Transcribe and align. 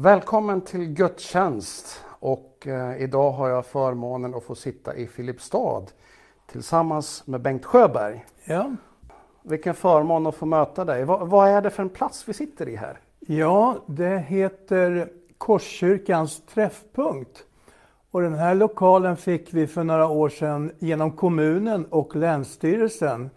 Välkommen 0.00 0.60
till 0.60 0.84
gudstjänst 0.84 2.04
och 2.20 2.66
eh, 2.66 3.02
idag 3.02 3.30
har 3.30 3.48
jag 3.48 3.66
förmånen 3.66 4.34
att 4.34 4.44
få 4.44 4.54
sitta 4.54 4.96
i 4.96 5.06
Filipstad 5.06 5.82
tillsammans 6.46 7.26
med 7.26 7.40
Bengt 7.40 7.64
Sjöberg. 7.64 8.24
Ja. 8.44 8.72
Vilken 9.42 9.74
förmån 9.74 10.26
att 10.26 10.34
få 10.34 10.46
möta 10.46 10.84
dig. 10.84 11.04
Vad, 11.04 11.28
vad 11.28 11.48
är 11.48 11.62
det 11.62 11.70
för 11.70 11.82
en 11.82 11.88
plats 11.88 12.28
vi 12.28 12.32
sitter 12.32 12.68
i 12.68 12.76
här? 12.76 13.00
ja, 13.20 13.76
det 13.86 14.18
heter 14.18 15.12
Korskyrkans 15.38 16.42
träffpunkt. 16.54 17.44
Och 18.10 18.22
den 18.22 18.34
här 18.34 18.54
lokalen 18.54 19.16
fick 19.16 19.54
vi 19.54 19.66
för 19.66 19.84
några 19.84 20.08
år 20.08 20.28
sedan 20.28 20.72
genom 20.78 21.12
kommunen 21.12 21.86
och 21.86 22.16
Länsstyrelsen 22.16 23.30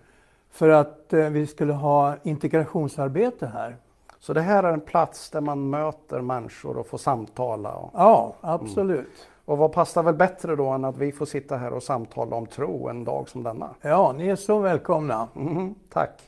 för 0.51 0.69
att 0.69 1.13
eh, 1.13 1.29
vi 1.29 1.47
skulle 1.47 1.73
ha 1.73 2.15
integrationsarbete 2.23 3.47
här. 3.47 3.77
Så 4.23 4.33
det 4.33 4.41
här 4.41 4.63
är 4.63 4.73
en 4.73 4.81
plats 4.81 5.29
där 5.29 5.41
man 5.41 5.69
möter 5.69 6.21
människor 6.21 6.77
och 6.77 6.87
får 6.87 6.97
samtala. 6.97 7.73
Och, 7.73 7.91
Ja, 7.93 8.35
absolut. 8.41 9.27
och 9.45 9.57
vad 9.57 9.71
passar 9.71 10.03
väl 10.03 10.13
bättre 10.15 10.55
då 10.55 10.69
än 10.69 10.85
att 10.85 10.97
vi 10.97 11.11
får 11.11 11.25
sitta 11.25 11.57
här 11.57 11.73
och 11.73 11.83
samtala 11.83 12.35
om 12.35 12.45
tro 12.45 12.89
en 12.89 13.03
dag 13.03 13.29
som 13.29 13.43
denna? 13.43 13.69
Ja, 13.81 14.13
ni 14.17 14.27
är 14.27 14.35
så 14.35 14.59
välkomna. 14.59 15.27
Mhm, 15.33 15.75
tack. 15.89 16.21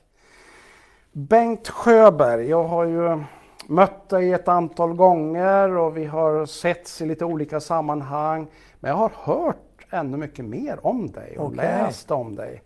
Bengt 1.11 1.67
Sjöberg, 1.69 2.49
jag 2.49 2.63
har 2.63 2.83
ju 2.83 3.23
mött 3.67 4.09
dig 4.09 4.33
ett 4.33 4.47
antal 4.47 4.93
gånger 4.93 5.77
och 5.77 5.97
vi 5.97 6.05
har 6.05 6.45
setts 6.45 7.01
i 7.01 7.05
lite 7.05 7.25
olika 7.25 7.59
sammanhang. 7.59 8.47
Men 8.79 8.89
jag 8.89 8.97
har 8.97 9.11
hört 9.15 9.85
ännu 9.89 10.17
mycket 10.17 10.45
mer 10.45 10.79
om 10.87 11.11
dig 11.11 11.37
och 11.37 11.45
Okej. 11.45 11.55
läst 11.57 12.11
om 12.11 12.35
dig. 12.35 12.63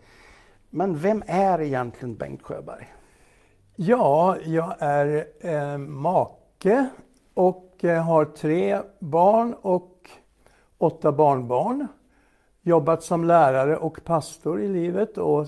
Men 0.70 0.98
vem 0.98 1.22
är 1.26 1.60
egentligen 1.60 2.16
Bengt 2.16 2.42
Sjöberg? 2.42 2.94
Ja, 3.80 4.36
jag 4.44 4.74
är 4.78 5.26
eh, 5.40 5.78
make 5.78 6.88
och 7.34 7.84
eh, 7.84 8.02
har 8.02 8.24
tre 8.24 8.80
barn 8.98 9.54
och 9.54 10.10
åtta 10.78 11.12
barnbarn. 11.12 11.86
Jobbat 12.62 13.02
som 13.02 13.24
lärare 13.24 13.76
och 13.76 14.04
pastor 14.04 14.62
i 14.62 14.68
livet 14.68 15.18
och 15.18 15.46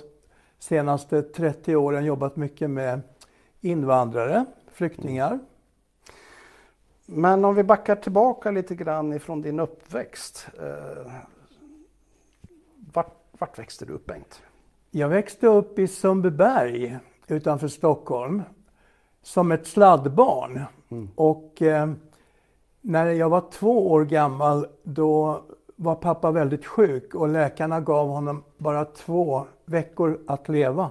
senaste 0.58 1.22
30 1.22 1.76
åren 1.76 2.04
jobbat 2.04 2.36
mycket 2.36 2.70
med 2.70 3.00
invandrare, 3.60 4.44
flyktingar. 4.72 5.38
Men 7.06 7.44
om 7.44 7.54
vi 7.54 7.62
backar 7.62 7.96
tillbaka 7.96 8.50
lite 8.50 8.74
grann 8.74 9.12
ifrån 9.12 9.42
din 9.42 9.60
uppväxt. 9.60 10.46
Eh, 10.58 11.12
vart, 12.92 13.16
vart 13.38 13.58
växte 13.58 13.84
du 13.84 13.92
upp 13.92 14.06
Bengt? 14.06 14.42
Jag 14.90 15.08
växte 15.08 15.46
upp 15.46 15.78
i 15.78 15.86
Sundbyberg 15.86 16.98
utanför 17.30 17.68
Stockholm 17.68 18.42
som 19.22 19.52
ett 19.52 19.66
sladdbarn. 19.66 20.60
Och 21.14 21.62
eh, 21.62 21.90
när 22.80 23.06
jag 23.06 23.28
var 23.28 23.44
två 23.52 23.90
år 23.90 24.04
gammal 24.04 24.66
då 24.82 25.42
var 25.76 25.94
pappa 25.94 26.30
väldigt 26.30 26.66
sjuk 26.66 27.14
och 27.14 27.28
läkarna 27.28 27.80
gav 27.80 28.08
honom 28.08 28.44
bara 28.58 28.84
två 28.84 29.46
veckor 29.64 30.20
att 30.26 30.48
leva. 30.48 30.90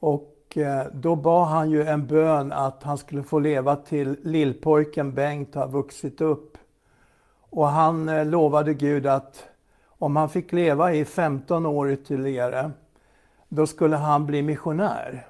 Och 0.00 0.56
eh, 0.56 0.86
då 0.92 1.16
bad 1.16 1.48
han 1.48 1.70
ju 1.70 1.82
en 1.82 2.06
bön 2.06 2.52
att 2.52 2.82
han 2.82 2.98
skulle 2.98 3.22
få 3.22 3.38
leva 3.38 3.76
till 3.76 4.16
lillpojken 4.22 5.14
Bengt 5.14 5.54
har 5.54 5.68
vuxit 5.68 6.20
upp. 6.20 6.58
Och 7.50 7.68
han 7.68 8.08
eh, 8.08 8.26
lovade 8.26 8.74
Gud 8.74 9.06
att 9.06 9.44
om 9.86 10.16
han 10.16 10.28
fick 10.28 10.52
leva 10.52 10.94
i 10.94 11.04
15 11.04 11.66
år 11.66 11.90
ytterligare, 11.90 12.70
då 13.54 13.66
skulle 13.66 13.96
han 13.96 14.26
bli 14.26 14.42
missionär. 14.42 15.26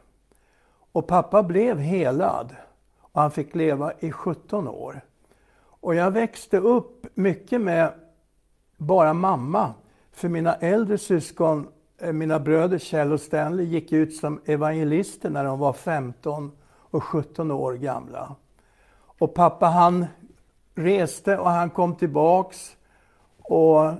Och 0.93 1.07
pappa 1.07 1.43
blev 1.43 1.79
helad 1.79 2.57
och 3.01 3.21
han 3.21 3.31
fick 3.31 3.55
leva 3.55 3.93
i 4.01 4.13
17 4.13 4.69
år. 4.69 5.01
Och 5.57 5.95
jag 5.95 6.11
växte 6.11 6.59
upp 6.59 7.07
mycket 7.15 7.61
med 7.61 7.93
bara 8.77 9.15
mamma. 9.15 9.75
För 10.13 10.29
mina 10.29 10.55
äldre 10.55 10.99
syskon, 10.99 11.69
eh, 11.99 12.13
mina 12.13 12.41
bröder 12.41 12.79
Kjell 12.79 13.13
och 13.13 13.21
Stanley, 13.21 13.67
gick 13.67 13.93
ut 13.93 14.17
som 14.17 14.41
evangelister 14.45 15.31
när 15.31 15.45
de 15.45 15.59
var 15.59 15.73
15 15.73 16.53
och 16.69 17.05
17 17.05 17.51
år 17.51 17.75
gamla. 17.75 18.37
Och 19.19 19.35
pappa 19.35 19.67
han 19.67 20.07
reste 20.75 21.39
och 21.39 21.51
han 21.51 21.71
kom 21.71 21.95
tillbaks. 21.95 22.77
Och 23.39 23.93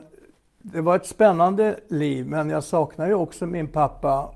det 0.63 0.81
var 0.81 0.97
ett 0.97 1.07
spännande 1.07 1.81
liv, 1.89 2.27
men 2.27 2.51
jag 2.51 2.65
saknar 2.65 3.07
ju 3.07 3.15
också 3.15 3.47
min 3.47 3.69
pappa. 3.69 4.29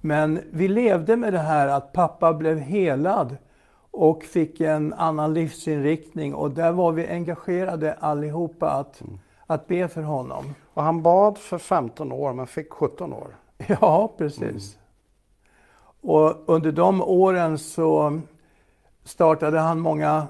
Men 0.00 0.40
vi 0.50 0.68
levde 0.68 1.16
med 1.16 1.32
det 1.32 1.38
här 1.38 1.68
att 1.68 1.92
pappa 1.92 2.34
blev 2.34 2.58
helad 2.58 3.36
och 3.90 4.22
fick 4.22 4.60
en 4.60 4.92
annan 4.92 5.34
livsinriktning 5.34 6.34
och 6.34 6.50
där 6.50 6.72
var 6.72 6.92
vi 6.92 7.08
engagerade 7.08 7.92
allihopa 7.92 8.70
att, 8.70 9.02
att 9.46 9.66
be 9.66 9.88
för 9.88 10.02
honom. 10.02 10.54
Och 10.74 10.82
han 10.82 11.02
bad 11.02 11.38
för 11.38 11.58
15 11.58 12.12
år 12.12 12.32
men 12.32 12.46
fick 12.46 12.72
17 12.72 13.12
år. 13.12 13.28
Ja, 13.80 14.12
precis. 14.18 14.78
Och 16.00 16.34
under 16.46 16.72
de 16.72 17.02
åren 17.02 17.58
så 17.58 18.20
startade 19.04 19.58
han 19.58 19.80
många 19.80 20.26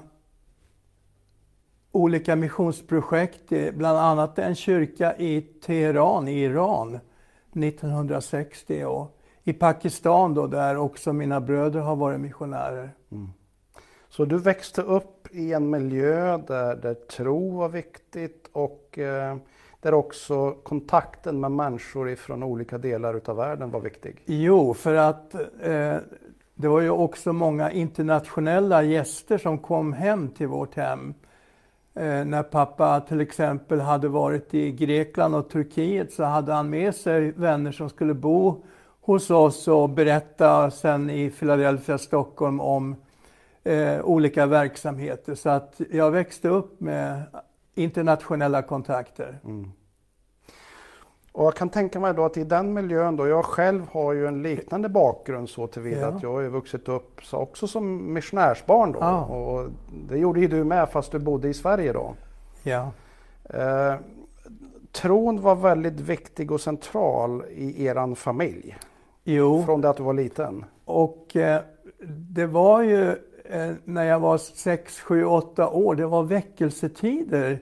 olika 1.95 2.35
missionsprojekt, 2.35 3.51
eh, 3.51 3.71
bland 3.71 3.97
annat 3.97 4.39
en 4.39 4.55
kyrka 4.55 5.15
i 5.17 5.41
Teheran 5.41 6.27
i 6.27 6.43
Iran 6.43 6.99
1960 7.53 8.85
och 8.85 9.19
i 9.43 9.53
Pakistan 9.53 10.33
då 10.33 10.47
där 10.47 10.77
också 10.77 11.13
mina 11.13 11.41
bröder 11.41 11.79
har 11.79 11.95
varit 11.95 12.19
missionärer. 12.19 12.89
Så 14.09 14.25
du 14.25 14.37
växte 14.37 14.81
upp 14.81 15.27
i 15.31 15.53
en 15.53 15.69
miljö 15.69 16.37
där, 16.37 16.75
där 16.75 16.93
tro 16.93 17.57
var 17.57 17.69
viktigt 17.69 18.49
och 18.51 18.99
eh, 18.99 19.37
där 19.81 19.93
också 19.93 20.51
kontakten 20.51 21.39
med 21.39 21.51
människor 21.51 22.09
ifrån 22.09 22.43
olika 22.43 22.77
delar 22.77 23.13
utav 23.13 23.37
världen 23.37 23.71
var 23.71 23.79
viktig. 23.79 24.23
Jo, 24.25 24.73
för 24.73 24.95
att 24.95 25.35
eh, 25.61 25.97
det 26.55 26.67
var 26.67 26.81
ju 26.81 26.89
också 26.89 27.33
många 27.33 27.71
internationella 27.71 28.83
gäster 28.83 29.37
som 29.37 29.57
kom 29.57 29.93
hem 29.93 30.29
till 30.29 30.47
vårt 30.47 30.75
hem. 30.75 31.13
Eh, 31.95 32.25
när 32.25 32.43
pappa 32.43 33.01
till 33.01 33.21
exempel 33.21 33.79
hade 33.79 34.07
varit 34.07 34.53
i 34.53 34.71
Grekland 34.71 35.35
och 35.35 35.49
Turkiet 35.49 36.13
så 36.13 36.23
hade 36.23 36.53
han 36.53 36.69
med 36.69 36.95
sig 36.95 37.31
vänner 37.31 37.71
som 37.71 37.89
skulle 37.89 38.13
bo 38.13 38.63
hos 39.01 39.29
oss 39.29 39.67
och 39.67 39.89
berätta 39.89 40.71
sen 40.71 41.09
i 41.09 41.29
Philadelphia, 41.29 41.97
Stockholm 41.97 42.59
om 42.59 42.95
eh, 43.63 44.01
olika 44.01 44.45
verksamheter. 44.45 45.35
Så 45.35 45.49
att 45.49 45.81
jag 45.91 46.11
växte 46.11 46.49
upp 46.49 46.79
med 46.79 47.21
internationella 47.75 48.61
kontakter. 48.61 49.39
Mm. 49.43 49.71
Och 51.37 51.45
jag 51.45 51.55
kan 51.55 51.69
tänka 51.69 51.99
mig 51.99 52.13
då 52.13 52.25
att 52.25 52.37
i 52.37 52.43
den 52.43 52.73
miljön 52.73 53.15
då, 53.15 53.27
jag 53.27 53.45
själv 53.45 53.87
har 53.91 54.13
ju 54.13 54.27
en 54.27 54.41
liknande 54.43 54.89
bakgrund 54.89 55.49
så 55.49 55.67
tillvida 55.67 56.01
Ja. 56.01 56.07
att 56.07 56.23
jag 56.23 56.31
har 56.33 56.41
ju 56.41 56.49
vuxit 56.49 56.89
upp 56.89 57.23
så 57.23 57.37
också 57.37 57.67
som 57.67 58.13
missionärsbarn 58.13 58.91
då. 58.91 58.99
Ja. 59.01 59.25
Och 59.25 59.69
det 60.09 60.17
gjorde 60.17 60.39
ju 60.39 60.47
du 60.47 60.63
med 60.63 60.89
fast 60.89 61.11
du 61.11 61.19
bodde 61.19 61.47
i 61.49 61.53
Sverige 61.53 61.93
då. 61.93 62.13
Ja. 62.63 62.91
Eh, 63.49 63.95
tron 64.91 65.41
var 65.41 65.55
väldigt 65.55 65.99
viktig 65.99 66.51
och 66.51 66.61
central 66.61 67.43
i 67.51 67.85
eran 67.85 68.15
familj 68.15 68.77
Jo. 69.23 69.63
från 69.65 69.81
det 69.81 69.89
att 69.89 69.97
du 69.97 70.03
var 70.03 70.13
liten. 70.13 70.65
Och 70.85 71.35
eh, 71.35 71.61
det 72.33 72.45
var 72.45 72.81
ju 72.81 73.09
eh, 73.45 73.71
när 73.83 74.03
jag 74.03 74.19
var 74.19 74.37
6, 74.37 74.99
7, 74.99 75.25
8 75.25 75.69
år, 75.69 75.95
det 75.95 76.05
var 76.07 76.23
väckelsetider. 76.23 77.59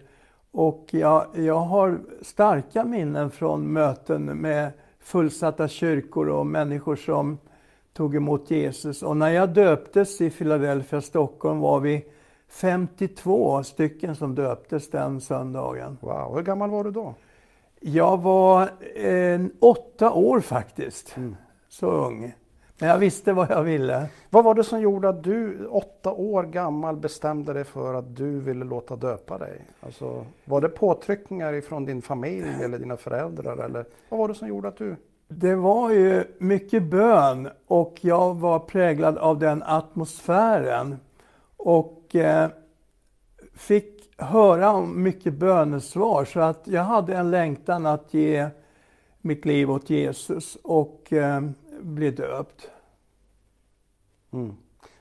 Och 0.53 0.88
jag, 0.91 1.25
jag 1.34 1.59
har 1.59 2.00
starka 2.22 2.84
minnen 2.84 3.31
från 3.31 3.74
möten 3.74 4.25
med 4.25 4.72
fullsatta 5.00 5.68
kyrkor 5.68 6.30
och 6.30 6.46
människor 6.46 6.96
som 6.96 7.38
tog 7.94 8.16
emot 8.16 8.52
Jesus. 8.52 9.03
Och 9.03 9.18
när 9.18 9.30
jag 9.30 9.50
döptes 9.50 10.22
i 10.22 10.30
Philadelphia, 10.30 11.02
Stockholm 11.02 11.59
var 11.59 11.80
vi 11.80 12.06
52 12.50 13.64
stycken 13.64 14.16
som 14.16 14.35
döptes 14.35 14.90
den 14.90 15.22
söndagen. 15.22 15.97
Wow, 16.02 16.35
hur 16.35 16.44
gammal 16.44 16.70
var 16.70 16.84
du 16.84 16.91
då? 16.91 17.16
Jag 17.79 18.22
var 18.22 18.61
eh, 18.96 19.41
åtta 19.59 20.11
år 20.11 20.40
faktiskt, 20.40 21.16
så 21.70 21.91
ung. 21.91 22.34
Men 22.84 22.90
jag 22.90 22.97
visste 22.97 23.34
vad 23.34 23.52
jag 23.52 23.64
ville. 23.64 24.08
Vad 24.30 24.44
var 24.44 24.56
det 24.56 24.64
som 24.64 24.82
gjorde 24.82 25.09
att 25.09 25.24
du, 25.24 25.68
åtta 25.68 26.12
år 26.12 26.44
gammal, 26.44 26.96
bestämde 26.96 27.53
dig 27.53 27.64
för 27.64 27.94
att 27.94 28.16
du 28.16 28.40
ville 28.40 28.66
låta 28.66 28.96
döpa 28.96 29.38
dig? 29.38 29.66
Alltså, 29.80 30.26
var 30.46 30.62
det 30.62 30.70
påtryckningar 30.70 31.53
ifrån 31.53 31.85
din 31.85 32.02
familj 32.02 32.64
eller 32.64 32.80
dina 32.80 32.97
föräldrar? 32.97 33.66
Eller 33.66 33.85
vad 34.09 34.20
var 34.20 34.28
det 34.28 34.35
som 34.35 34.47
gjorde 34.47 34.68
att 34.68 34.78
du... 34.78 34.96
Det 35.28 35.56
var 35.56 35.91
ju 35.91 36.24
mycket 36.38 36.84
bön 36.84 37.50
och 37.68 37.97
jag 38.02 38.34
var 38.35 38.59
präglad 38.59 39.18
av 39.18 39.40
den 39.40 39.64
atmosfären. 39.64 40.97
Och 41.58 42.16
eh, 42.16 42.50
fick 43.53 44.14
höra 44.18 44.72
om 44.72 45.03
mycket 45.03 45.34
bönesvar 45.34 46.26
så 46.26 46.40
att 46.40 46.62
jag 46.66 46.84
hade 46.84 47.16
en 47.16 47.32
längtan 47.32 47.85
att 47.85 48.14
ge 48.14 48.50
mitt 49.22 49.46
liv 49.46 49.72
åt 49.72 49.90
Jesus 49.90 50.58
och 50.64 51.14
eh, 51.14 51.41
bli 51.82 52.12
döpt. 52.12 52.70
Mm. 54.34 54.56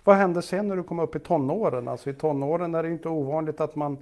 Vad 0.05 0.17
hände 0.17 0.43
sen 0.43 0.69
när 0.69 0.76
du 0.76 0.82
kom 0.82 0.99
upp 0.99 1.17
i 1.17 1.19
tonåren? 1.19 1.88
Alltså 1.88 2.11
i 2.11 2.14
tonåren 2.14 2.75
är 2.75 2.82
det 2.82 2.90
inte 2.90 3.08
ovanligt 3.08 3.61
att 3.61 3.76
man, 3.76 3.99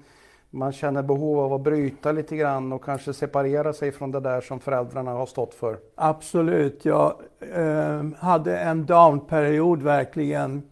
man 0.51 0.73
känner 0.73 1.03
behov 1.03 1.39
av 1.39 1.53
att 1.53 1.61
bryta 1.61 2.13
lite 2.13 2.37
grann 2.37 2.73
och 2.73 2.85
kanske 2.85 3.13
separera 3.13 3.73
sig 3.73 3.93
från 3.93 4.11
det 4.11 4.21
där 4.21 4.41
som 4.41 4.61
föräldrarna 4.61 5.11
har 5.11 5.27
stått 5.27 5.55
för. 5.55 5.79
Absolut. 5.95 6.85
Jag 6.85 7.15
eh, 7.55 8.05
hade 8.19 8.59
en 8.59 8.87
downperiod 8.87 9.83
verkligen 9.83 10.63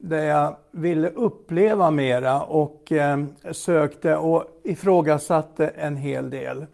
där 0.00 0.24
jag 0.24 0.56
ville 0.70 1.08
uppleva 1.08 1.90
mera 1.90 2.42
och 2.42 2.92
eh, 2.92 3.24
sökte 3.52 4.16
och 4.16 4.44
ifrågasatte 4.62 5.68
en 5.68 5.96
hel 5.96 6.30
del. 6.30 6.66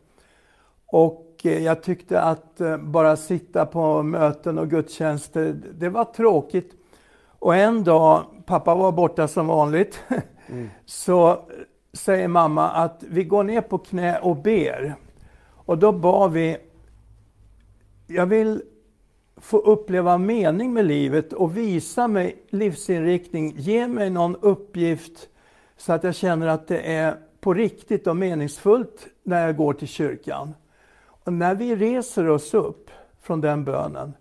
Och 0.87 1.41
eh, 1.45 1.65
jag 1.65 1.83
tyckte 1.83 2.21
att 2.21 2.61
eh, 2.61 2.77
bara 2.77 3.17
sitta 3.17 3.67
på 3.67 4.03
möten 4.03 4.59
och 4.59 4.71
gudstjänster, 4.71 5.57
det 5.75 5.89
var 5.89 6.05
tråkigt. 6.05 6.73
Och 7.44 7.56
en 7.56 7.85
dag, 7.85 8.25
pappa 8.46 8.75
var 8.75 8.93
borta 8.93 9.29
som 9.29 9.46
vanligt, 9.46 10.00
mm. 10.46 10.70
så 10.85 11.44
säger 11.93 12.29
mamma 12.29 12.70
att 12.70 13.05
vi 13.08 13.25
går 13.25 13.44
ner 13.44 13.61
på 13.61 13.79
knä 13.79 14.19
och 14.19 14.37
ber. 14.37 14.94
Och 15.50 15.79
då 15.79 15.93
bad 15.93 16.32
vi, 16.32 16.56
jag 18.06 18.26
vill 18.26 18.62
få 19.37 19.58
uppleva 19.58 20.19
mening 20.19 20.73
med 20.73 20.85
livet 20.85 21.32
och 21.32 21.56
visa 21.56 22.08
mig 22.08 22.43
livsinriktning. 22.50 23.55
Ge 23.56 23.88
mig 23.88 24.11
någon 24.11 24.37
uppgift 24.37 25.29
så 25.76 25.93
att 25.93 26.05
jag 26.05 26.14
känner 26.14 26.47
att 26.47 26.69
det 26.69 26.93
är 26.93 27.17
på 27.40 27.55
riktigt 27.55 28.06
och 28.06 28.17
meningsfullt 28.17 29.06
när 29.23 29.47
jag 29.47 29.56
går 29.56 29.73
till 29.73 29.88
kyrkan. 29.88 30.55
Och 31.25 31.32
när 31.32 31.55
vi 31.55 31.76
reser 31.76 32.29
oss 32.29 32.55
upp 32.55 32.90
från 33.20 33.40
den 33.40 33.64
bönen, 33.64 34.12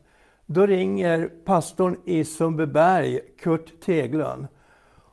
då 0.54 0.66
ringer 0.66 1.30
pastorn 1.46 1.96
i 2.06 2.26
Sundbyberg, 2.26 3.20
Kurt 3.40 3.82
Teglund. 3.86 4.48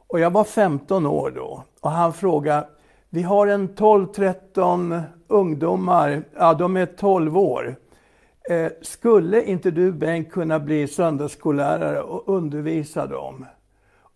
Och 0.06 0.20
jag 0.20 0.30
var 0.30 0.44
15 0.44 1.06
år 1.06 1.30
då 1.30 1.64
och 1.80 1.90
han 1.90 2.12
frågar, 2.12 2.66
vi 3.10 3.22
har 3.22 3.46
en 3.46 3.68
12-13 3.68 5.02
ungdomar, 5.28 6.22
ja 6.36 6.54
de 6.54 6.76
är 6.76 6.86
12 6.86 7.38
år. 7.38 7.76
Eh, 8.50 8.72
skulle 8.82 9.42
inte 9.42 9.70
du 9.70 9.92
Bengt 9.92 10.30
kunna 10.30 10.60
bli 10.60 10.88
söndagsskollärare 10.88 12.02
och 12.02 12.36
undervisa 12.36 13.06
dem? 13.06 13.46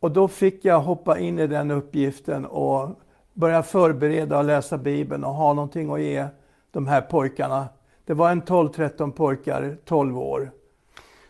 Och 0.01 0.11
då 0.11 0.29
fick 0.29 0.65
jag 0.65 0.81
hoppa 0.81 1.19
in 1.19 1.39
i 1.39 1.47
den 1.47 1.71
uppgiften 1.71 2.45
och 2.47 2.89
börja 3.33 3.63
förbereda 3.63 4.39
och 4.39 4.45
läsa 4.45 4.79
Bibeln 4.79 5.25
och 5.25 5.35
ha 5.35 5.53
någonting 5.53 5.93
att 5.93 6.01
ge 6.01 6.27
de 6.71 6.87
här 6.87 7.01
pojkarna. 7.01 7.69
Det 8.05 8.15
var 8.15 8.31
en 8.31 8.43
12-13 8.43 9.11
pojkar, 9.11 9.77
12 9.85 10.19
år. 10.19 10.51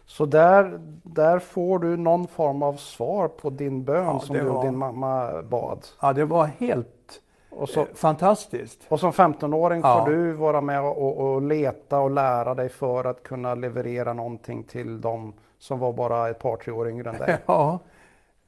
Så 0.06 0.26
där, 0.26 0.80
där 1.02 1.38
får 1.38 1.78
du 1.78 1.96
någon 1.96 2.26
form 2.26 2.62
av 2.62 2.74
svar 2.74 3.28
på 3.28 3.50
din 3.50 3.84
bön 3.84 4.04
ja, 4.04 4.20
som 4.20 4.36
du 4.36 4.48
och 4.48 4.64
din 4.64 4.78
mamma 4.78 5.42
bad? 5.42 5.86
Ja, 6.00 6.12
det 6.12 6.24
var 6.24 6.46
helt 6.46 7.20
och 7.50 7.68
så, 7.68 7.86
Fantastiskt. 7.94 8.80
Och 8.88 9.00
som 9.00 9.12
15-åring 9.12 9.80
ja. 9.80 10.04
får 10.04 10.10
du 10.10 10.32
vara 10.32 10.60
med 10.60 10.80
och, 10.80 11.16
och, 11.16 11.42
leta 11.42 11.98
och 11.98 12.10
lära 12.10 12.54
dig 12.54 12.68
för 12.68 13.04
att 13.04 13.22
kunna 13.22 13.54
leverera 13.54 14.12
någonting 14.12 14.64
till 14.64 15.00
dem 15.00 15.32
som 15.58 15.78
var 15.78 15.92
bara 15.92 16.28
ett 16.28 16.38
par, 16.38 16.56
tre 16.56 16.72
år 16.72 16.88
yngre 16.88 17.10
än 17.10 17.18
dig. 17.18 17.38
Ja, 17.46 17.78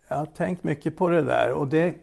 jag 0.08 0.16
har 0.16 0.26
tänkt 0.26 0.64
mycket 0.64 0.96
på 0.96 1.08
det 1.08 1.22
där 1.22 1.52
och 1.52 1.68
det 1.68 1.94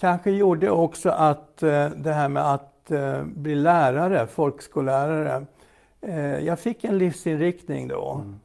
kanske 0.00 0.30
gjorde 0.30 0.70
också 0.70 1.10
att 1.10 1.62
eh, 1.62 1.88
det 1.88 2.12
här 2.12 2.28
med 2.28 2.54
att 2.54 2.90
eh, 2.90 3.22
bli 3.24 3.54
lärare, 3.54 4.26
folkskollärare, 4.26 5.46
eh, 6.00 6.38
jag 6.38 6.58
fick 6.58 6.84
en 6.84 6.98
livsinriktning 6.98 7.88
då. 7.88 8.12
Mm. 8.14 8.40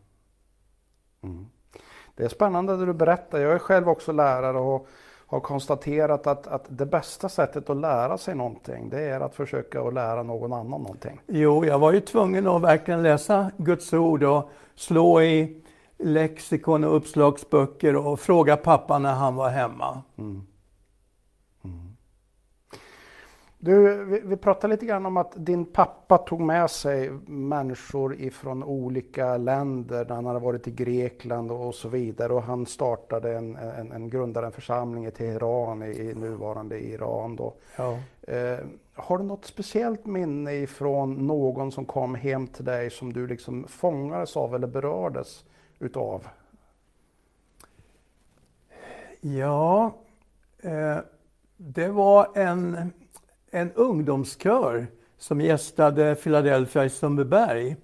Mm. 1.26 1.46
Det 2.16 2.24
är 2.24 2.30
spännande 2.30 2.78
det 2.78 2.86
du 2.86 2.94
berättar. 2.94 3.40
Jag 3.40 3.54
är 3.54 3.60
själv 3.60 3.90
också 3.90 4.12
lärare 4.12 4.58
och 4.58 4.88
har 5.28 5.40
konstaterat 5.40 6.28
att, 6.28 6.48
att 6.48 6.66
det 6.68 6.86
bästa 6.86 7.30
sättet 7.30 7.70
att 7.70 7.78
lära 7.78 8.18
sig 8.18 8.36
någonting, 8.36 8.90
det 8.90 9.02
är 9.02 9.20
att 9.20 9.36
försöka 9.36 9.82
att 9.82 9.94
lära 9.94 10.24
någon 10.24 10.54
annan 10.54 10.82
någonting. 10.82 11.22
Jo, 11.28 11.66
jag 11.66 11.80
var 11.80 11.92
ju 11.94 12.00
tvungen 12.00 12.48
att 12.48 12.62
verkligen 12.62 13.04
läsa 13.04 13.52
Guds 13.58 13.94
ord 13.94 14.24
och 14.24 14.50
slå 14.76 15.22
i 15.22 15.64
lexikon 15.98 16.84
och 16.84 16.96
uppslagsböcker 16.96 17.96
och 17.96 18.20
fråga 18.20 18.58
pappa 18.58 19.00
när 19.00 19.14
han 19.14 19.36
var 19.36 19.50
hemma. 19.50 20.02
Mm. 20.18 20.42
Du, 23.66 24.06
vi, 24.06 24.22
vi 24.26 24.38
pratade 24.38 24.74
lite 24.74 24.86
grann 24.86 25.06
om 25.06 25.18
att 25.18 25.34
din 25.36 25.66
pappa 25.66 26.18
tog 26.18 26.42
med 26.42 26.72
sig 26.72 27.10
människor 27.28 28.16
ifrån 28.16 28.64
olika 28.64 29.38
länder 29.38 30.06
när 30.06 30.16
han 30.16 30.26
hade 30.26 30.40
varit 30.40 30.68
i 30.68 30.72
Grekland 30.72 31.52
och 31.52 31.76
så 31.76 31.90
vidare 31.90 32.34
och 32.34 32.44
han 32.44 32.66
startade 32.66 33.38
en, 33.38 33.56
en, 33.56 33.92
en 33.92 34.10
grundade 34.10 34.48
en 34.48 34.54
församling 34.54 35.06
i 35.06 35.12
Teheran 35.12 35.84
i, 35.84 35.86
i 35.86 36.14
nuvarande 36.14 36.80
Iran. 36.80 37.36
Då. 37.36 37.54
Ja. 37.78 38.00
Eh, 38.22 38.60
har 38.94 39.18
du 39.18 39.24
något 39.24 39.46
speciellt 39.46 40.06
minne 40.06 40.54
ifrån 40.54 41.28
någon 41.28 41.72
som 41.72 41.86
kom 41.86 42.16
hem 42.16 42.48
till 42.48 42.66
dig 42.66 42.90
som 42.90 43.14
du 43.14 43.28
liksom 43.28 43.68
fångades 43.68 44.38
av 44.38 44.56
eller 44.56 44.68
berördes 44.68 45.46
utav? 45.80 46.28
Ja, 49.22 49.96
eh, 50.64 50.98
det 51.58 51.88
var 51.88 52.28
en 52.36 52.92
en 53.52 53.72
ungdomskör 53.72 54.88
som 55.18 55.42
gästade 55.42 56.16
Philadelphia 56.16 56.86
i 56.86 56.90
Sundbyberg. 56.90 57.76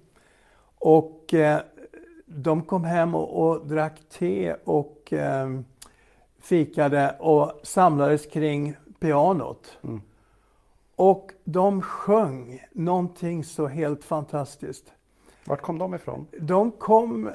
Och 0.78 1.34
eh, 1.34 1.60
de 2.26 2.62
kom 2.62 2.84
hem 2.84 3.14
och, 3.14 3.48
och 3.48 3.66
drack 3.66 4.00
te 4.08 4.54
och 4.64 5.12
eh, 5.12 5.60
fikade 6.40 7.16
och 7.18 7.60
samlades 7.62 8.26
kring 8.26 8.76
pianot. 8.98 9.78
Mm. 9.82 10.00
Och 10.96 11.32
de 11.44 11.82
sjöng 11.82 12.64
någonting 12.72 13.44
så 13.44 13.66
helt 13.66 14.04
fantastiskt. 14.04 14.92
Vart 15.44 15.60
kom 15.60 15.78
de 15.78 15.94
ifrån? 15.94 16.26
De 16.40 16.70
kom, 16.70 17.30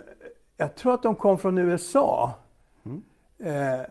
jag 0.58 0.76
tror 0.76 0.94
att 0.94 1.04
de 1.04 1.16
kom 1.16 1.38
från 1.38 1.58
USA. 1.58 2.34
Mm. 2.86 3.04
Eh, 3.38 3.86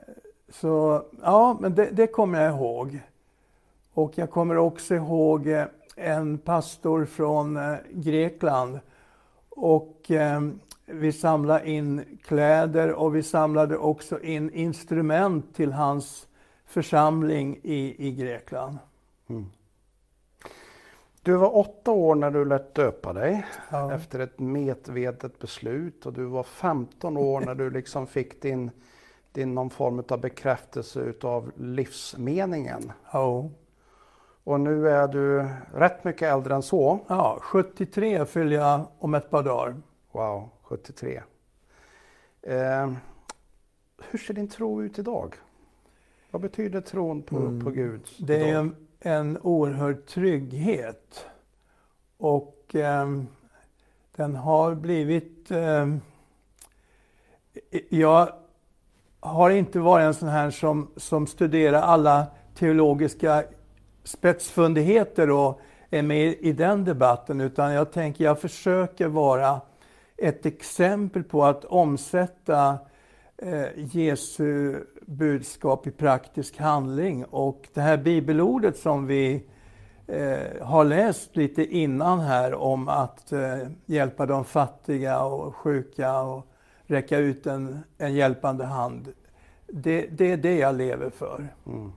så 0.49 1.03
ja, 1.23 1.57
men 1.61 1.75
det, 1.75 1.91
det 1.93 2.07
kommer 2.07 2.43
jag 2.43 2.55
ihåg. 2.55 3.01
Och 3.97 4.19
jag 4.19 4.31
kommer 4.31 4.57
också 4.57 4.95
ihåg 4.95 5.47
eh, 5.47 5.65
en 5.97 6.39
pastor 6.39 7.05
från 7.05 7.57
eh, 7.57 7.77
Grekland. 7.91 8.81
Och 9.49 10.11
eh, 10.11 10.41
vi 10.87 11.13
samlade 11.13 11.71
in 11.71 12.19
kläder 12.25 12.93
och 12.93 13.17
vi 13.17 13.23
samlade 13.23 13.77
också 13.77 14.21
in 14.21 14.51
instrument 14.51 15.55
till 15.55 15.73
hans 15.73 16.29
församling 16.67 17.61
i, 17.63 18.09
i 18.09 18.13
Grekland. 18.13 18.79
Mm. 19.29 19.47
Du 21.23 21.37
var 21.37 21.57
åtta 21.57 21.91
år 21.91 22.15
när 22.15 22.31
du 22.31 22.45
lät 22.45 22.75
döpa 22.75 23.13
dig 23.13 23.47
ja. 23.71 23.93
efter 23.93 24.19
ett 24.19 24.39
medvetet 24.39 25.39
beslut 25.39 26.07
och 26.07 26.13
du 26.13 26.25
var 26.25 26.43
15 26.43 27.17
år 27.17 27.41
när 27.41 27.55
du 27.55 27.71
liksom 27.71 28.07
fick 28.07 28.43
din, 28.43 28.71
din 29.33 29.55
någon 29.55 29.71
form 29.71 30.03
av 30.09 30.21
bekräftelse 30.21 31.01
utav 31.01 31.53
livsmeningen. 31.57 32.93
Ja. 33.13 33.51
Och 34.47 34.61
nu 34.61 34.89
är 34.89 35.09
du 35.09 35.49
rätt 35.75 36.05
mycket 36.05 36.23
äldre 36.23 36.55
än 36.55 36.63
så. 36.63 36.99
Ja, 37.07 37.39
73 37.41 38.27
fyller 38.27 38.57
jag 38.57 38.87
om 38.99 39.15
ett 39.15 39.31
par 39.31 39.43
dagar. 39.43 39.77
Wow, 40.13 40.49
73. 40.63 41.23
Eh, 42.43 42.93
hur 44.11 44.19
ser 44.19 44.35
din 44.35 44.49
tro 44.49 44.83
ut 44.83 44.99
idag? 44.99 45.35
Vad 46.31 46.43
betyder 46.43 46.81
tron 46.81 47.23
på, 47.23 47.37
mm. 47.37 47.65
på 47.65 47.71
Gud? 47.71 48.09
Det 48.19 48.51
är 48.51 48.55
en, 48.55 48.77
en 49.01 49.39
oerhörd 49.39 50.07
trygghet. 50.07 51.27
Och 52.17 52.75
eh, 52.75 53.07
den 54.17 54.37
har 54.37 54.75
blivit... 54.75 55.51
Eh, 55.51 55.97
jag 57.89 58.29
har 59.21 59.51
inte 59.51 59.79
varit 59.79 60.05
en 60.05 60.15
sån 60.15 60.29
här 60.29 60.51
som, 60.51 60.91
som 60.97 61.27
studerar 61.27 61.81
alla 61.83 62.27
teologiska 62.55 63.45
spetsfundigheter 64.07 65.31
och 65.31 65.61
är 65.91 66.03
med 66.03 66.35
i 66.41 66.53
den 66.53 66.85
debatten, 66.85 67.41
utan 67.41 67.73
jag 67.73 67.93
tänker 67.93 68.25
jag 68.25 68.41
försöker 68.41 69.07
vara 69.09 69.61
ett 70.17 70.47
exempel 70.47 71.25
på 71.25 71.45
att 71.45 71.65
omsätta 71.65 72.79
eh, 73.37 73.67
Jesu 73.77 74.81
budskap 75.07 75.87
i 75.87 75.91
praktisk 75.91 76.59
handling. 76.59 77.25
Och 77.25 77.69
det 77.75 77.81
här 77.81 77.97
bibelordet 77.97 78.77
som 78.77 79.07
vi 79.07 79.45
eh, 80.07 80.63
har 80.63 80.85
läst 80.85 81.37
lite 81.37 81.65
innan 81.65 82.21
här 82.21 82.55
om 82.55 82.89
att 82.89 83.33
eh, 83.33 83.59
hjälpa 83.87 84.27
de 84.27 84.45
fattiga 84.45 85.21
och 85.21 85.57
sjuka 85.57 86.21
och 86.21 86.47
räcka 86.87 87.19
ut 87.19 87.47
en, 87.47 87.79
en 87.99 88.15
hjälpande 88.15 88.65
hand. 88.65 89.13
Det, 89.67 90.07
det 90.07 90.33
är 90.33 90.37
det 90.37 90.59
jag 90.59 90.75
lever 90.75 91.11
för. 91.11 91.49
Mm. 91.67 91.93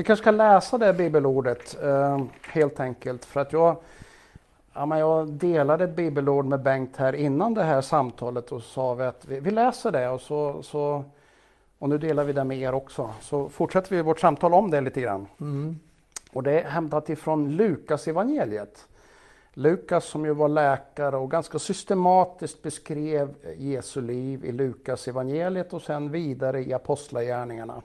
Vi 0.00 0.04
kanske 0.04 0.22
ska 0.22 0.30
läsa 0.30 0.78
det 0.78 0.92
bibelordet 0.92 1.76
eh, 1.82 2.24
helt 2.42 2.80
enkelt 2.80 3.24
för 3.24 3.40
att 3.40 3.52
jag, 3.52 3.76
ja, 4.72 4.86
men 4.86 4.98
jag 4.98 5.28
delade 5.28 5.86
bibelord 5.86 6.44
med 6.44 6.62
Bengt 6.62 6.96
här 6.96 7.12
innan 7.12 7.54
det 7.54 7.62
här 7.62 7.80
samtalet 7.80 8.52
och 8.52 8.62
sa 8.62 8.94
vi 8.94 9.04
att 9.04 9.24
vi, 9.24 9.40
vi 9.40 9.50
läser 9.50 9.92
det 9.92 10.08
och 10.08 10.20
så, 10.20 10.62
så, 10.62 11.04
Och 11.78 11.88
nu 11.88 11.98
delar 11.98 12.24
vi 12.24 12.32
det 12.32 12.44
med 12.44 12.58
er 12.58 12.74
också. 12.74 13.14
Så 13.20 13.48
fortsätter 13.48 13.96
vi 13.96 14.02
vårt 14.02 14.20
samtal 14.20 14.54
om 14.54 14.70
det 14.70 14.80
lite 14.80 15.00
grann. 15.00 15.26
Mm. 15.40 15.78
Och 16.32 16.42
det 16.42 16.60
är 16.60 16.70
hämtat 16.70 17.10
ifrån 17.10 17.50
Lukas 17.50 18.08
evangeliet. 18.08 18.88
Lukas 19.52 20.04
som 20.04 20.24
ju 20.24 20.34
var 20.34 20.48
läkare 20.48 21.16
och 21.16 21.30
ganska 21.30 21.58
systematiskt 21.58 22.62
beskrev 22.62 23.34
Jesu 23.56 24.00
liv 24.00 24.44
i 24.44 24.52
Lukas 24.52 25.08
evangeliet 25.08 25.72
och 25.72 25.82
sen 25.82 26.10
vidare 26.10 26.64
i 26.64 26.72
Apostlagärningarna. 26.72 27.82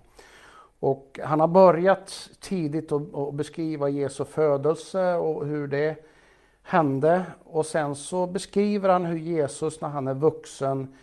Och 0.85 1.19
han 1.23 1.39
har 1.39 1.47
börjat 1.47 2.29
tidigt 2.39 2.91
att 2.91 3.33
beskriva 3.33 3.89
Jesu 3.89 4.25
födelse 4.25 5.15
och 5.15 5.45
hur 5.45 5.67
det 5.67 5.95
hände. 6.63 7.25
Och 7.43 7.65
sen 7.65 7.95
så 7.95 8.27
beskriver 8.27 8.89
han 8.89 9.05
hur 9.05 9.17
Jesus 9.17 9.81
när 9.81 9.89
han 9.89 10.07
är 10.07 10.13
vuxen 10.13 10.95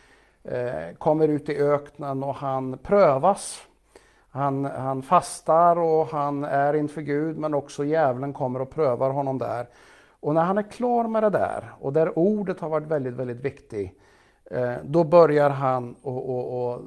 eh, 0.44 0.96
kommer 0.98 1.28
ut 1.28 1.48
i 1.48 1.56
öknen 1.56 2.22
och 2.22 2.34
han 2.34 2.78
prövas. 2.78 3.62
Han, 4.30 4.64
han 4.64 5.02
fastar 5.02 5.78
och 5.78 6.06
han 6.06 6.44
är 6.44 6.74
inför 6.74 7.00
Gud 7.00 7.38
men 7.38 7.54
också 7.54 7.84
djävulen 7.84 8.32
kommer 8.32 8.62
och 8.62 8.70
prövar 8.70 9.10
honom 9.10 9.38
där. 9.38 9.68
Och 10.20 10.34
när 10.34 10.42
han 10.44 10.58
är 10.58 10.70
klar 10.70 11.08
med 11.08 11.22
det 11.22 11.30
där 11.30 11.72
och 11.80 11.92
där 11.92 12.18
ordet 12.18 12.60
har 12.60 12.68
varit 12.68 12.86
väldigt, 12.86 13.14
väldigt 13.14 13.40
viktigt, 13.40 13.98
eh, 14.50 14.74
då 14.84 15.04
börjar 15.04 15.50
han 15.50 15.90
att 15.90 16.82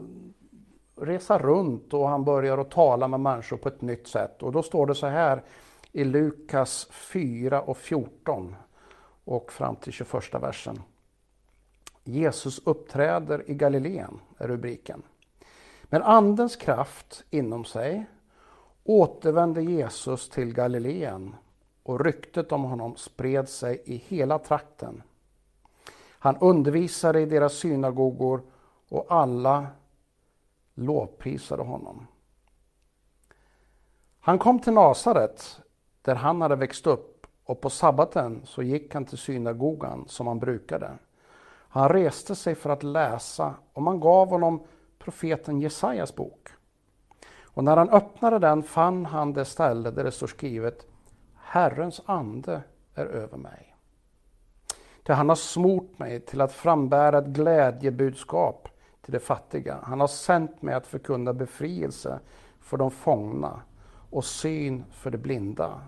resa 0.95 1.37
runt 1.37 1.93
och 1.93 2.09
han 2.09 2.23
börjar 2.23 2.57
att 2.57 2.71
tala 2.71 3.07
med 3.07 3.19
människor 3.19 3.57
på 3.57 3.67
ett 3.67 3.81
nytt 3.81 4.07
sätt. 4.07 4.43
Och 4.43 4.51
då 4.51 4.63
står 4.63 4.87
det 4.87 4.95
så 4.95 5.07
här 5.07 5.43
i 5.91 6.03
Lukas 6.03 6.87
4 6.91 7.61
och 7.61 7.77
14 7.77 8.55
och 9.23 9.51
fram 9.51 9.75
till 9.75 9.93
21 9.93 10.33
versen. 10.33 10.81
Jesus 12.03 12.61
uppträder 12.65 13.49
i 13.51 13.53
Galileen, 13.53 14.19
är 14.37 14.47
rubriken. 14.47 15.03
Med 15.83 16.01
Andens 16.01 16.55
kraft 16.55 17.23
inom 17.29 17.65
sig 17.65 18.05
återvände 18.83 19.61
Jesus 19.61 20.29
till 20.29 20.53
Galileen 20.53 21.35
och 21.83 22.05
ryktet 22.05 22.51
om 22.51 22.63
honom 22.63 22.95
spred 22.95 23.49
sig 23.49 23.81
i 23.85 23.95
hela 23.95 24.39
trakten. 24.39 25.03
Han 26.09 26.37
undervisade 26.37 27.21
i 27.21 27.25
deras 27.25 27.53
synagogor 27.53 28.41
och 28.89 29.05
alla 29.09 29.67
lovprisade 30.75 31.63
honom. 31.63 32.08
Han 34.20 34.39
kom 34.39 34.60
till 34.60 34.74
Nasaret 34.74 35.60
där 36.01 36.15
han 36.15 36.41
hade 36.41 36.55
växt 36.55 36.88
upp 36.88 37.27
och 37.46 37.62
på 37.62 37.70
sabbaten 37.70 38.41
så 38.46 38.63
gick 38.63 38.94
han 38.94 39.05
till 39.05 39.17
synagogan 39.17 40.05
som 40.08 40.27
han 40.27 40.39
brukade. 40.39 40.91
Han 41.70 41.89
reste 41.89 42.36
sig 42.36 42.55
för 42.55 42.70
att 42.70 42.84
läsa 42.84 43.53
och 43.74 43.82
man 43.82 44.00
gav 44.00 44.29
honom 44.29 44.67
profeten 45.00 45.62
Jesajas 45.62 46.15
bok. 46.15 46.50
Och 47.44 47.63
när 47.63 47.77
han 47.77 47.89
öppnade 47.89 48.39
den 48.39 48.63
fann 48.63 49.05
han 49.05 49.34
det 49.34 49.46
ställe 49.46 49.91
där 49.91 50.03
det 50.03 50.12
står 50.12 50.27
skrivet 50.27 50.88
Herrens 51.36 52.01
ande 52.05 52.62
är 52.96 53.05
över 53.05 53.38
mig. 53.38 53.75
Ty 55.03 55.13
han 55.13 55.29
har 55.29 55.36
smort 55.36 56.00
mig 56.00 56.20
till 56.20 56.41
att 56.41 56.51
frambära 56.51 57.17
ett 57.17 57.25
glädjebudskap 57.25 58.67
till 59.05 59.13
de 59.13 59.19
fattiga. 59.19 59.79
Han 59.83 60.00
har 60.00 60.07
sänt 60.07 60.62
mig 60.62 60.75
att 60.75 60.88
förkunna 60.88 61.33
befrielse 61.33 62.19
för 62.59 62.77
de 62.77 62.91
fångna 62.91 63.62
och 64.09 64.25
syn 64.25 64.85
för 64.91 65.12
de 65.12 65.17
blinda 65.17 65.81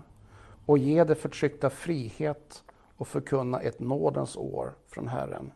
och 0.66 0.78
ge 0.78 1.04
de 1.04 1.14
förtryckta 1.14 1.70
frihet 1.70 2.64
och 2.96 3.08
förkunna 3.08 3.60
ett 3.60 3.80
nådens 3.80 4.36
år 4.36 4.74
från 4.86 5.08
Herren. 5.08 5.52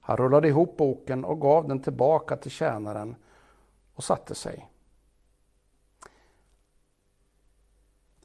Han 0.00 0.16
rullade 0.16 0.48
ihop 0.48 0.76
boken 0.76 1.24
och 1.24 1.40
gav 1.40 1.68
den 1.68 1.80
tillbaka 1.80 2.36
till 2.36 2.50
tjänaren 2.50 3.16
och 3.94 4.04
satte 4.04 4.34
sig. 4.34 4.70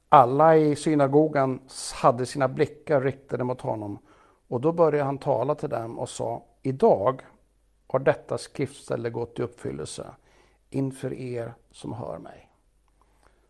Alla 0.10 0.58
i 0.58 0.76
synagogan 0.76 1.60
hade 1.94 2.26
sina 2.26 2.48
blickar 2.48 3.02
riktade 3.02 3.44
mot 3.44 3.62
honom 3.62 4.00
och 4.48 4.62
då 4.62 4.72
började 4.72 5.04
han 5.04 5.18
tala 5.18 5.56
till 5.56 5.70
dem 5.70 6.00
och 6.00 6.10
sa 6.10 6.44
Idag 6.62 7.22
har 7.88 8.00
detta 8.00 8.38
skriftställe 8.38 9.10
gått 9.10 9.40
i 9.40 9.42
uppfyllelse 9.42 10.08
inför 10.70 11.14
er 11.14 11.54
som 11.72 11.94
hör 11.94 12.18
mig. 12.18 12.50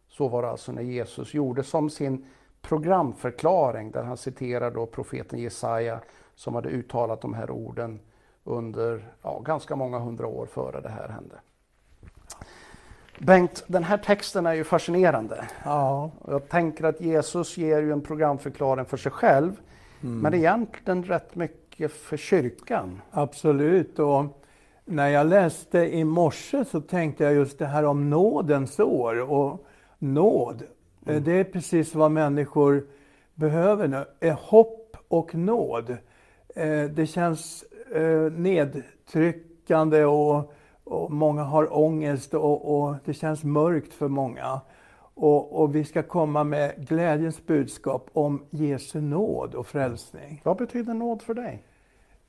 Så 0.08 0.28
var 0.28 0.42
det 0.42 0.50
alltså 0.50 0.72
när 0.72 0.82
Jesus 0.82 1.34
gjorde 1.34 1.64
som 1.64 1.90
sin 1.90 2.26
programförklaring 2.62 3.92
där 3.92 4.04
han 4.04 4.18
citerar 4.18 4.72
då 4.72 4.86
profeten 4.86 5.40
Jesaja 5.40 6.00
som 6.36 6.56
hade 6.56 6.70
uttalat 6.70 7.22
de 7.22 7.34
här 7.34 7.52
orden 7.52 8.00
under 8.44 9.14
ja, 9.22 9.40
ganska 9.40 9.76
många 9.76 10.00
hundra 10.00 10.28
år 10.28 10.46
före 10.46 10.82
det 10.82 10.90
här 10.90 11.10
hände. 11.10 11.36
Bengt, 13.20 13.64
den 13.68 13.84
här 13.84 13.98
texten 13.98 14.46
är 14.46 14.54
ju 14.54 14.64
fascinerande. 14.64 15.46
Ja. 15.64 16.12
Jag 16.28 16.50
tänker 16.50 16.84
att 16.84 17.02
Jesus 17.02 17.58
ger 17.58 17.82
ju 17.82 17.92
en 17.92 18.02
programförklaring 18.02 18.86
för 18.86 18.98
sig 18.98 19.12
själv, 19.12 19.60
mm. 20.04 20.20
men 20.20 20.34
egentligen 20.34 21.04
rätt 21.04 21.36
mycket 21.36 21.65
för 21.78 22.18
kyrkan. 22.18 23.02
Absolut. 23.12 24.00
Och 24.00 24.26
när 24.86 25.10
jag 25.10 25.28
läste 25.28 25.80
i 25.80 26.04
morse 26.04 26.66
så 26.66 26.82
tänkte 26.82 27.24
jag 27.24 27.34
just 27.34 27.60
det 27.60 27.66
här 27.66 27.86
om 27.86 28.10
nådens 28.10 28.80
år. 28.80 29.32
Och 29.32 29.68
nåd, 30.00 30.64
mm. 31.06 31.24
det 31.24 31.32
är 31.32 31.44
precis 31.44 31.96
vad 31.96 32.12
människor 32.12 32.88
behöver 33.34 33.88
nu. 33.88 34.06
Är 34.20 34.32
hopp 34.32 34.98
och 35.08 35.36
nåd. 35.36 35.98
Eh, 36.56 36.84
det 36.84 37.08
känns 37.08 37.64
eh, 37.96 38.32
nedtryckande 38.32 40.06
och, 40.06 40.54
och 40.84 41.12
många 41.12 41.44
har 41.44 41.78
ångest 41.78 42.34
och, 42.34 42.80
och, 42.80 42.96
det 43.06 43.14
känns 43.14 43.44
mörkt 43.44 43.94
för 43.94 44.08
många. 44.08 44.62
Och, 45.16 45.62
och, 45.62 45.76
vi 45.76 45.84
ska 45.84 46.04
komma 46.04 46.44
med 46.44 46.88
glädjens 46.88 47.46
budskap 47.46 48.10
om 48.14 48.46
Jesu 48.50 49.02
nåd 49.02 49.56
och 49.56 49.68
frälsning. 49.68 50.42
Vad 50.44 50.58
betyder 50.58 50.94
nåd 50.94 51.22
för 51.22 51.34
dig? 51.34 51.64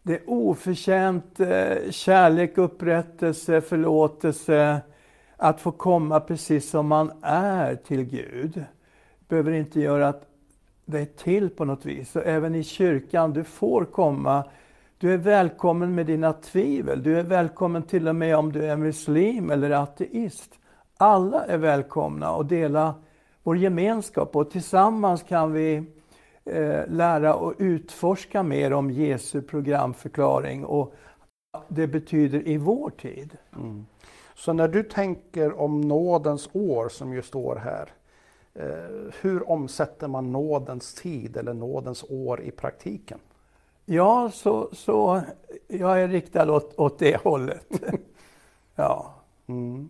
Det 0.02 0.14
är 0.14 0.30
oförtjänt 0.30 1.40
eh, 1.40 1.90
kärlek, 1.90 2.58
upprättelse, 2.58 3.60
förlåtelse. 3.60 4.80
Att 5.36 5.60
få 5.60 5.72
komma 5.72 6.20
precis 6.20 6.70
som 6.70 6.86
man 6.86 7.12
är 7.22 7.74
till 7.74 8.02
Gud. 8.02 8.64
behöver 9.28 9.52
inte 9.52 9.80
göra 9.80 10.08
att 10.08 10.26
är 10.98 11.04
till 11.04 11.50
på 11.50 11.64
något 11.64 11.86
vis. 11.86 12.10
Så 12.10 12.20
även 12.20 12.54
i 12.54 12.62
kyrkan, 12.62 13.32
du 13.32 13.44
får 13.44 13.84
komma 13.84 14.44
du 14.98 15.12
är 15.12 15.18
välkommen 15.18 15.94
med 15.94 16.06
dina 16.06 16.32
tvivel. 16.32 17.02
Du 17.02 17.18
är 17.18 17.22
välkommen 17.22 17.82
till 17.82 18.08
och 18.08 18.16
med 18.16 18.36
om 18.36 18.52
du 18.52 18.64
är 18.64 18.76
muslim 18.76 19.50
eller 19.50 19.70
ateist. 19.70 20.58
Alla 20.98 21.44
är 21.44 21.58
välkomna 21.58 22.28
att 22.28 22.48
dela 22.48 22.94
vår 23.42 23.56
gemenskap 23.56 24.36
och 24.36 24.50
tillsammans 24.50 25.22
kan 25.22 25.52
vi 25.52 25.76
eh, 26.44 26.86
lära 26.88 27.34
och 27.34 27.54
utforska 27.58 28.42
mer 28.42 28.72
om 28.72 28.90
Jesu 28.90 29.42
programförklaring 29.42 30.64
och 30.64 30.94
det 31.68 31.86
betyder 31.86 32.48
i 32.48 32.56
vår 32.56 32.90
tid. 32.90 33.36
Mm. 33.56 33.86
Så 34.34 34.52
när 34.52 34.68
du 34.68 34.82
tänker 34.82 35.60
om 35.60 35.80
nådens 35.80 36.48
år 36.52 36.88
som 36.88 37.12
ju 37.12 37.22
står 37.22 37.56
här, 37.56 37.88
eh, 38.54 39.12
hur 39.20 39.50
omsätter 39.50 40.08
man 40.08 40.32
nådens 40.32 40.94
tid 40.94 41.36
eller 41.36 41.54
nådens 41.54 42.04
år 42.08 42.40
i 42.40 42.50
praktiken? 42.50 43.18
Ja, 43.84 44.30
så, 44.32 44.68
så 44.72 45.22
jag 45.68 46.02
är 46.02 46.08
riktad 46.08 46.52
åt, 46.52 46.78
åt 46.78 46.98
det 46.98 47.16
hållet. 47.16 47.66
ja. 48.74 49.14
Mm. 49.46 49.88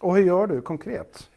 Och 0.00 0.16
hur 0.16 0.24
gör 0.24 0.46
du 0.46 0.62
konkret? 0.62 1.30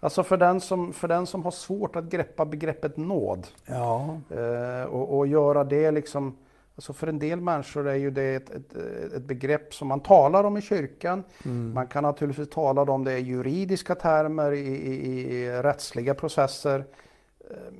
Alltså 0.00 0.22
för 0.22 0.36
den 0.36 0.60
som, 0.60 0.92
för 0.92 1.08
den 1.08 1.26
som 1.26 1.44
har 1.44 1.50
svårt 1.50 1.96
att 1.96 2.04
greppa 2.04 2.44
begreppet 2.44 2.96
nåd 2.96 3.46
ja. 3.66 4.20
eh, 4.30 4.84
och, 4.84 5.18
och 5.18 5.26
göra 5.26 5.64
det 5.64 5.90
liksom 5.90 6.36
Alltså 6.76 6.92
för 6.92 7.06
en 7.06 7.18
del 7.18 7.40
människor 7.40 7.88
är 7.88 7.94
ju 7.94 8.10
det 8.10 8.34
ett, 8.34 8.50
ett, 8.50 8.76
ett 9.12 9.22
begrepp 9.22 9.74
som 9.74 9.88
man 9.88 10.00
talar 10.00 10.44
om 10.44 10.56
i 10.56 10.60
kyrkan. 10.60 11.24
Mm. 11.44 11.74
Man 11.74 11.86
kan 11.86 12.02
naturligtvis 12.02 12.50
tala 12.50 12.82
om 12.82 13.04
det 13.04 13.18
i 13.18 13.22
juridiska 13.22 13.94
termer, 13.94 14.52
i, 14.52 14.66
i, 14.66 15.34
i 15.34 15.62
rättsliga 15.62 16.14
processer. 16.14 16.84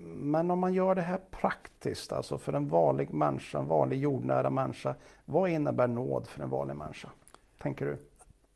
Men 0.04 0.50
om 0.50 0.58
man 0.58 0.74
gör 0.74 0.94
det 0.94 1.02
här 1.02 1.20
praktiskt, 1.30 2.12
alltså 2.12 2.38
för 2.38 2.52
en 2.52 2.68
vanlig 2.68 3.14
människa, 3.14 3.58
en 3.58 3.66
vanlig 3.66 3.98
jordnära 3.98 4.50
människa. 4.50 4.94
Vad 5.24 5.50
innebär 5.50 5.86
nåd 5.86 6.26
för 6.26 6.42
en 6.42 6.50
vanlig 6.50 6.76
människa? 6.76 7.08
Tänker 7.62 7.86
du? 7.86 7.96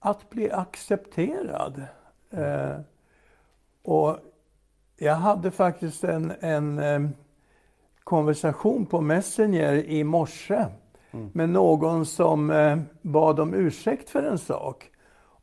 Att 0.01 0.31
bli 0.31 0.51
accepterad. 0.51 1.83
Eh, 2.31 2.81
och 3.83 4.17
jag 4.97 5.15
hade 5.15 5.51
faktiskt 5.51 6.05
en, 6.05 6.33
en 6.41 6.79
eh, 6.79 7.11
konversation 8.05 8.87
på 8.87 9.01
Messenger 9.01 9.73
i 9.73 10.05
morse 10.05 10.67
mm. 11.11 11.31
med 11.33 11.49
någon 11.49 12.07
som 12.07 12.51
eh, 12.51 12.79
bad 13.03 13.41
om 13.41 13.55
ursäkt 13.55 14.11
för 14.11 14.23
en 14.23 14.39
sak. 14.39 14.91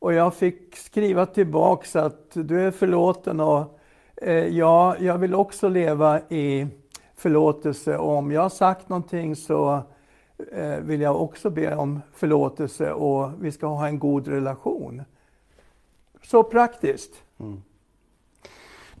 Och 0.00 0.12
jag 0.12 0.34
fick 0.34 0.76
skriva 0.76 1.26
tillbaks 1.26 1.96
att 1.96 2.30
du 2.34 2.60
är 2.60 2.70
förlåten 2.70 3.40
och 3.40 3.78
Eh, 4.22 4.46
ja, 4.46 4.96
jag 4.98 5.18
vill 5.18 5.34
också 5.34 5.68
leva 5.68 6.20
i 6.20 6.66
förlåtelse. 7.16 7.98
Och 7.98 8.16
om 8.16 8.32
jag 8.32 8.42
har 8.42 8.48
sagt 8.48 8.88
någonting 8.88 9.36
så 9.36 9.82
vill 10.80 11.00
jag 11.00 11.22
också 11.22 11.50
be 11.50 11.76
om 11.76 12.00
förlåtelse 12.12 12.92
och 12.92 13.30
vi 13.40 13.52
ska 13.52 13.66
ha 13.66 13.86
en 13.86 13.98
god 13.98 14.28
relation. 14.28 15.02
Så 16.22 16.42
praktiskt. 16.42 17.22
Mm. 17.40 17.62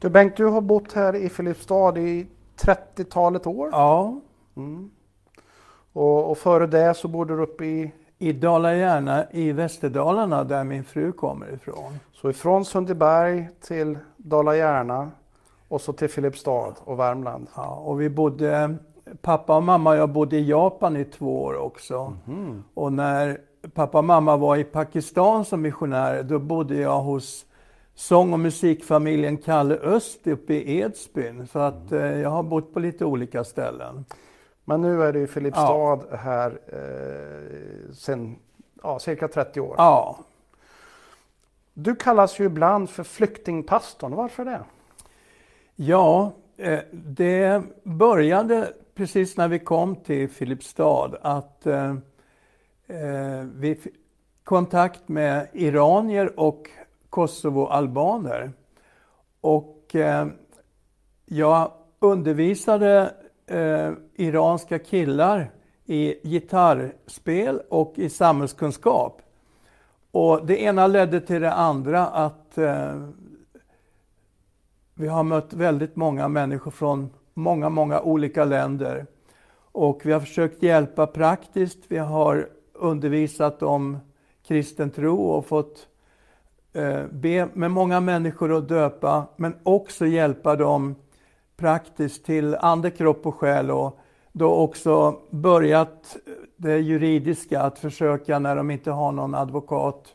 Du 0.00 0.08
Bengt, 0.08 0.36
du 0.36 0.46
har 0.46 0.60
bott 0.60 0.92
här 0.92 1.16
i 1.16 1.28
Filipstad 1.28 1.98
i 1.98 2.26
30-talet 2.56 3.46
år. 3.46 3.68
Ja. 3.72 4.20
Mm. 4.56 4.90
Och, 5.92 6.30
och, 6.30 6.38
före 6.38 6.66
det 6.66 6.94
så 6.94 7.08
bodde 7.08 7.36
du 7.36 7.42
uppe 7.42 7.64
i? 7.64 7.92
I 8.18 8.32
Dala-Järna 8.32 9.26
i 9.30 9.52
Västerdalarna 9.52 10.44
där 10.44 10.64
min 10.64 10.84
fru 10.84 11.12
kommer 11.12 11.52
ifrån. 11.52 11.98
Så 12.12 12.30
ifrån 12.30 12.64
Sundbyberg 12.64 13.48
till 13.60 13.98
Dala-Järna 14.16 15.10
och 15.68 15.80
så 15.80 15.92
till 15.92 16.08
Filipstad 16.08 16.74
och 16.84 16.98
Värmland? 16.98 17.46
Ja, 17.54 17.68
och 17.68 18.00
vi 18.00 18.08
bodde, 18.08 18.76
pappa 19.22 19.56
och 19.56 19.62
mamma 19.62 19.90
och 19.90 19.96
jag 19.96 20.08
bodde 20.08 20.36
i 20.36 20.48
Japan 20.48 20.96
i 20.96 21.04
två 21.04 21.42
år 21.42 21.56
också. 21.56 22.16
Mm. 22.26 22.64
Och 22.74 22.92
när 22.92 23.40
pappa 23.74 23.98
och 23.98 24.04
mamma 24.04 24.36
var 24.36 24.56
i 24.56 24.64
Pakistan 24.64 25.44
som 25.44 25.62
missionärer, 25.62 26.22
då 26.22 26.38
bodde 26.38 26.76
jag 26.76 27.00
hos 27.00 27.46
sång 27.94 28.32
och 28.32 28.40
musikfamiljen 28.40 29.36
Kalle 29.36 29.74
Öst 29.74 30.26
uppe 30.26 30.54
i 30.54 30.78
Edsbyn. 30.80 31.46
Så 31.46 31.58
att 31.58 31.92
eh, 31.92 32.20
jag 32.20 32.30
har 32.30 32.42
bott 32.42 32.74
på 32.74 32.80
lite 32.80 33.04
olika 33.04 33.44
ställen. 33.44 34.04
Men 34.64 34.80
nu 34.80 35.02
är 35.02 35.12
du 35.12 35.22
i 35.22 35.26
Filipstad 35.26 36.00
ja. 36.10 36.16
här 36.16 36.58
eh, 36.66 37.92
sedan 37.92 38.36
ja, 38.82 38.98
cirka 38.98 39.28
30 39.28 39.60
år. 39.60 39.74
Ja. 39.78 40.18
Du 41.74 41.96
kallas 41.96 42.40
ju 42.40 42.44
ibland 42.44 42.90
för 42.90 43.04
flyktingpastorn. 43.04 44.14
Varför 44.14 44.44
det? 44.44 44.60
Ja, 45.76 46.32
eh, 46.56 46.78
det 46.92 47.62
började 47.82 48.72
precis 48.98 49.36
när 49.36 49.48
vi 49.48 49.58
kom 49.58 49.96
till 49.96 50.28
Filipstad 50.28 51.18
att 51.22 51.66
eh, 51.66 51.90
eh 52.86 53.44
vi 53.54 53.74
fick 53.74 53.94
kontakt 54.44 55.08
med 55.08 55.48
iranier 55.52 56.40
och 56.40 56.70
Kosovoalbaner. 57.10 58.52
Och 59.40 59.94
eh, 59.94 60.26
jag 61.26 61.72
undervisade 61.98 63.14
eh, 63.46 63.92
iranska 64.14 64.78
killar 64.78 65.50
i 65.86 66.28
gitarrspel 66.28 67.62
och 67.68 67.92
i 67.96 68.10
samhällskunskap. 68.10 69.22
Och 70.10 70.46
det 70.46 70.62
ena 70.62 70.86
ledde 70.86 71.20
till 71.20 71.40
det 71.40 71.52
andra 71.52 72.06
att 72.06 72.58
eh, 72.58 73.08
vi 74.94 75.08
har 75.08 75.22
mött 75.22 75.52
väldigt 75.52 75.96
många 75.96 76.28
människor 76.28 76.70
från 76.70 77.10
många, 77.38 77.68
många 77.68 78.00
olika 78.00 78.44
länder. 78.44 79.06
Och 79.72 80.00
vi 80.04 80.12
har 80.12 80.20
försökt 80.20 80.62
hjälpa 80.62 81.06
praktiskt. 81.06 81.78
Vi 81.88 81.98
har 81.98 82.48
undervisat 82.72 83.62
om 83.62 83.98
kristen 84.46 84.90
tro 84.90 85.30
och 85.30 85.46
fått 85.46 85.86
eh, 86.72 87.02
be 87.10 87.48
med 87.54 87.70
många 87.70 88.00
människor 88.00 88.56
att 88.56 88.68
döpa, 88.68 89.26
men 89.36 89.54
också 89.62 90.06
hjälpa 90.06 90.56
dem 90.56 90.94
praktiskt 91.56 92.24
till 92.24 92.54
ande, 92.54 92.90
kropp 92.90 93.26
och 93.26 93.34
själ 93.34 93.70
och 93.70 93.98
då 94.32 94.54
också 94.54 95.16
börjat 95.30 96.16
eh, 96.26 96.32
det 96.56 96.78
juridiska, 96.78 97.60
att 97.60 97.78
försöka 97.78 98.38
när 98.38 98.56
de 98.56 98.70
inte 98.70 98.90
har 98.90 99.12
någon 99.12 99.34
advokat 99.34 100.14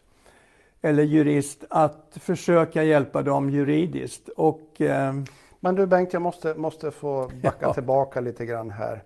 eller 0.82 1.04
jurist, 1.04 1.64
att 1.70 2.18
försöka 2.20 2.84
hjälpa 2.84 3.22
dem 3.22 3.50
juridiskt. 3.50 4.30
Och, 4.30 4.82
eh, 4.82 5.14
men 5.64 5.76
du 5.76 5.86
Bengt, 5.86 6.14
jag 6.14 6.22
måste, 6.22 6.54
måste 6.54 6.92
få 6.92 7.32
backa 7.44 7.58
ja. 7.66 7.74
tillbaka 7.74 8.22
lite 8.22 8.46
grann 8.46 8.72
här. 8.72 9.04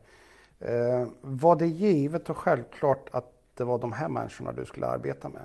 Eh, 0.59 1.07
var 1.21 1.55
det 1.55 1.67
givet 1.67 2.29
och 2.29 2.37
självklart 2.37 3.09
att 3.11 3.31
det 3.57 3.63
var 3.63 3.79
de 3.79 3.91
här 3.91 4.09
människorna 4.09 4.51
du 4.51 4.65
skulle 4.65 4.87
arbeta 4.87 5.29
med? 5.29 5.41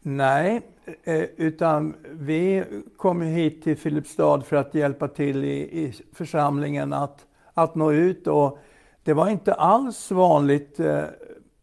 Nej, 0.00 0.60
eh, 1.04 1.22
utan 1.36 1.94
vi 2.10 2.64
kom 2.96 3.22
hit 3.22 3.64
till 3.64 3.76
Filipstad 3.76 4.40
för 4.40 4.56
att 4.56 4.74
hjälpa 4.74 5.08
till 5.08 5.44
i, 5.44 5.84
i 5.84 5.92
församlingen 6.12 6.92
att, 6.92 7.26
att 7.54 7.74
nå 7.74 7.92
ut. 7.92 8.26
Och 8.26 8.58
det 9.04 9.12
var 9.12 9.28
inte 9.28 9.54
alls 9.54 10.10
vanligt 10.10 10.80
eh, 10.80 11.04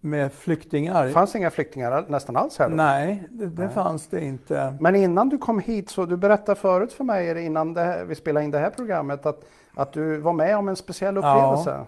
med 0.09 0.33
flyktingar. 0.33 1.05
Det 1.05 1.11
fanns 1.11 1.35
inga 1.35 1.49
flyktingar 1.49 2.05
nästan 2.07 2.35
alls 2.35 2.59
här 2.59 2.69
då? 2.69 2.75
Nej, 2.75 3.23
det, 3.29 3.45
det 3.45 3.63
Nej. 3.63 3.73
fanns 3.73 4.07
det 4.07 4.23
inte. 4.23 4.77
Men 4.79 4.95
innan 4.95 5.29
du 5.29 5.37
kom 5.37 5.59
hit, 5.59 5.89
så 5.89 6.05
du 6.05 6.17
berättade 6.17 6.59
förut 6.59 6.93
för 6.93 7.03
mig 7.03 7.45
innan 7.45 7.73
det, 7.73 8.03
vi 8.07 8.15
spelade 8.15 8.43
in 8.43 8.51
det 8.51 8.59
här 8.59 8.69
programmet 8.69 9.25
att, 9.25 9.45
att 9.73 9.93
du 9.93 10.17
var 10.17 10.33
med 10.33 10.57
om 10.57 10.67
en 10.69 10.75
speciell 10.75 11.17
upplevelse. 11.17 11.69
Ja. 11.69 11.85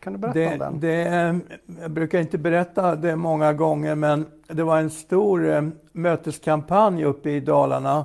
Kan 0.00 0.12
du 0.12 0.18
berätta 0.18 0.38
det, 0.38 0.52
om 0.52 0.58
den? 0.58 0.80
Det, 0.80 1.40
jag 1.82 1.90
brukar 1.90 2.18
inte 2.18 2.38
berätta 2.38 2.96
det 2.96 3.16
många 3.16 3.52
gånger, 3.52 3.94
men 3.94 4.26
det 4.46 4.62
var 4.62 4.78
en 4.78 4.90
stor 4.90 5.50
eh, 5.50 5.62
möteskampanj 5.92 7.04
uppe 7.04 7.30
i 7.30 7.40
Dalarna 7.40 8.04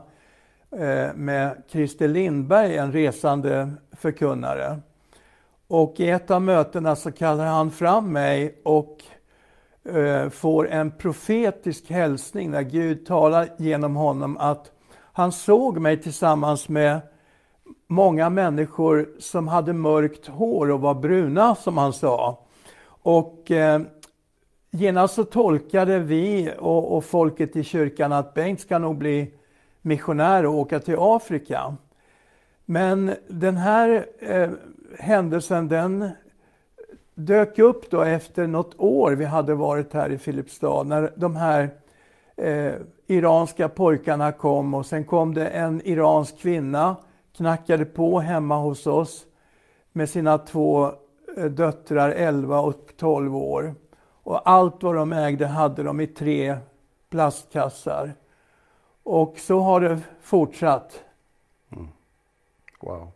eh, 0.72 1.14
med 1.16 1.64
Christer 1.68 2.08
Lindberg, 2.08 2.78
en 2.78 2.92
resande 2.92 3.72
förkunnare. 3.92 4.80
Och 5.68 5.94
i 5.98 6.10
ett 6.10 6.32
av 6.32 6.42
mötena 6.42 6.96
så 6.96 7.12
kallar 7.12 7.46
han 7.46 7.72
fram 7.72 8.12
mig 8.12 8.62
och 8.64 8.98
Eh, 9.86 10.30
får 10.30 10.70
en 10.70 10.92
profetisk 10.92 11.90
hälsning 11.90 12.52
när 12.52 12.62
Gud 12.62 13.06
talar 13.06 13.50
genom 13.58 13.96
honom 13.96 14.38
att 14.38 14.72
han 14.96 15.32
såg 15.32 15.80
mig 15.80 16.02
tillsammans 16.02 16.70
med 16.70 17.02
många 17.88 18.30
människor 18.30 19.10
som 19.20 19.48
hade 19.48 19.74
mörkt 19.74 20.28
hår 20.28 20.72
och 20.72 20.82
var 20.82 20.94
bruna, 20.94 21.56
som 21.56 21.78
han 21.78 21.94
sa. 21.94 22.40
Och 22.86 23.52
eh, 23.52 23.82
genast 24.72 25.14
så 25.16 25.24
tolkade 25.24 26.00
vi 26.00 26.54
och, 26.60 26.98
och, 26.98 27.06
folket 27.06 27.56
i 27.56 27.64
kyrkan 27.64 28.12
att 28.12 28.34
Bengt 28.34 28.62
ska 28.62 28.80
nog 28.80 28.98
bli 28.98 29.34
missionär 29.82 30.46
och 30.46 30.54
åka 30.54 30.80
till 30.80 30.96
Afrika. 31.00 31.76
Men 32.66 33.16
den 33.28 33.58
här 33.58 34.06
eh, 34.20 34.50
händelsen 35.00 35.68
den 35.68 36.10
dök 37.16 37.60
upp 37.60 37.92
då 37.92 38.02
efter 38.02 38.48
något 38.48 38.80
år 38.80 39.12
vi 39.12 39.26
hade 39.26 39.56
varit 39.56 39.94
här 39.94 40.10
i 40.10 40.18
Filipstad 40.18 40.84
när 40.84 41.14
de 41.16 41.36
här 41.36 41.70
eh, 42.36 42.74
iranska 43.08 43.70
pojkarna 43.70 44.32
kom 44.32 44.74
och 44.74 44.86
sen 44.86 45.04
kom 45.04 45.34
det 45.34 45.48
en 45.48 45.82
iransk 45.88 46.40
kvinna 46.40 46.96
knackade 47.36 47.86
på 47.86 48.20
hemma 48.20 48.58
hos 48.58 48.88
oss 48.88 49.26
med 49.92 50.10
sina 50.10 50.38
två 50.38 50.92
eh, 51.38 51.46
döttrar, 51.46 52.10
11 52.10 52.60
och 52.60 52.94
12 52.98 53.36
år. 53.36 53.76
Och 54.24 54.50
allt 54.50 54.84
vad 54.84 54.96
de 54.96 55.14
ägde 55.14 55.48
hade 55.48 55.84
de 55.84 56.02
i 56.02 56.08
tre 56.08 56.58
plastkassar. 57.10 58.14
Och 59.04 59.38
så 59.38 59.60
har 59.60 59.82
det 59.82 60.02
fortsatt. 60.22 61.04
Mm. 61.72 61.88
Wow. 62.82 63.12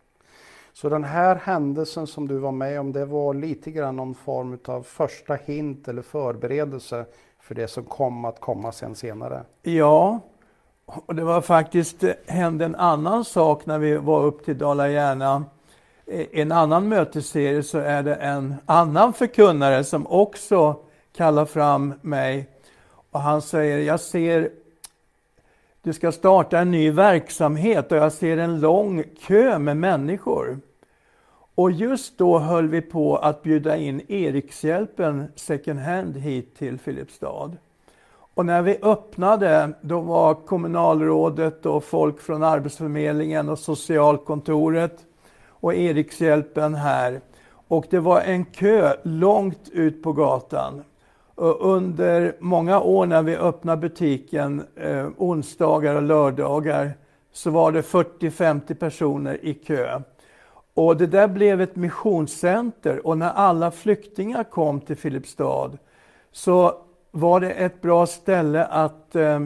Så 0.81 0.89
den 0.89 1.03
här 1.03 1.35
händelsen 1.35 2.07
som 2.07 2.27
du 2.27 2.37
var 2.37 2.51
med 2.51 2.79
om, 2.79 2.91
det 2.91 3.05
var 3.05 3.33
lite 3.33 3.71
grann 3.71 3.95
någon 3.95 4.15
form 4.15 4.59
av 4.65 4.83
första 4.83 5.35
hint 5.35 5.87
eller 5.87 6.01
förberedelse 6.01 7.05
för 7.39 7.55
det 7.55 7.67
som 7.67 7.83
kom 7.83 8.25
att 8.25 8.39
komma 8.39 8.71
sen 8.71 8.95
senare? 8.95 9.43
Ja, 9.61 10.19
och 10.85 11.15
det 11.15 11.23
var 11.23 11.41
faktiskt, 11.41 12.03
eh, 12.03 12.11
hände 12.27 12.65
en 12.65 12.75
annan 12.75 13.25
sak 13.25 13.65
när 13.65 13.79
vi 13.79 13.97
var 13.97 14.23
upp 14.23 14.45
till 14.45 14.57
Dala-Järna. 14.57 15.45
I 16.05 16.21
eh, 16.21 16.41
en 16.41 16.51
annan 16.51 16.89
mötesserie 16.89 17.63
så 17.63 17.77
är 17.77 18.03
det 18.03 18.15
en 18.15 18.55
annan 18.65 19.13
förkunnare 19.13 19.83
som 19.83 20.07
också 20.07 20.75
kallar 21.15 21.45
fram 21.45 21.93
mig. 22.01 22.49
Och 23.11 23.19
han 23.19 23.41
säger, 23.41 23.77
jag 23.77 23.99
ser, 23.99 24.49
du 25.81 25.93
ska 25.93 26.11
starta 26.11 26.59
en 26.59 26.71
ny 26.71 26.91
verksamhet 26.91 27.91
och 27.91 27.97
jag 27.97 28.11
ser 28.11 28.37
en 28.37 28.59
lång 28.59 29.03
kö 29.27 29.59
med 29.59 29.77
människor. 29.77 30.59
Och 31.57 31.71
just 31.71 32.17
då 32.17 32.39
höll 32.39 32.67
vi 32.67 32.81
på 32.81 33.17
att 33.17 33.43
bjuda 33.43 33.77
in 33.77 34.01
Erikshjälpen 34.07 35.31
second 35.35 35.79
hand 35.79 36.17
hit 36.17 36.55
till 36.57 36.79
Filipstad. 36.79 37.51
Och 38.09 38.45
när 38.45 38.61
vi 38.61 38.77
öppnade, 38.81 39.73
då 39.81 39.99
var 39.99 40.33
kommunalrådet 40.33 41.65
och 41.65 41.83
folk 41.83 42.21
från 42.21 42.43
Arbetsförmedlingen 42.43 43.49
och 43.49 43.59
socialkontoret 43.59 45.05
och 45.47 45.75
Erikshjälpen 45.75 46.75
här. 46.75 47.21
Och 47.67 47.85
det 47.89 47.99
var 47.99 48.21
en 48.21 48.45
kö 48.45 48.93
långt 49.03 49.69
ut 49.71 50.03
på 50.03 50.13
gatan. 50.13 50.83
Och 51.35 51.73
under 51.73 52.35
många 52.39 52.81
år 52.81 53.05
när 53.05 53.23
vi 53.23 53.35
öppnade 53.35 53.81
butiken, 53.81 54.63
eh, 54.75 55.07
onsdagar 55.17 55.95
och 55.95 56.03
lördagar, 56.03 56.91
så 57.31 57.49
var 57.49 57.71
det 57.71 57.81
40-50 57.81 58.75
personer 58.75 59.45
i 59.45 59.53
kö. 59.53 60.01
Och 60.77 60.97
det 60.97 61.07
där 61.07 61.27
blev 61.27 61.61
ett 61.61 61.75
missionscenter 61.75 63.07
och 63.07 63.17
när 63.17 63.29
alla 63.29 63.71
flyktingar 63.71 64.43
kom 64.43 64.81
till 64.81 64.95
Filipstad 64.95 65.71
så 66.31 66.75
var 67.11 67.39
det 67.39 67.51
ett 67.51 67.81
bra 67.81 68.05
ställe 68.05 68.65
att 68.65 69.15
eh, 69.15 69.39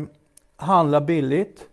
handla 0.55 1.01
billigt. 1.01 1.67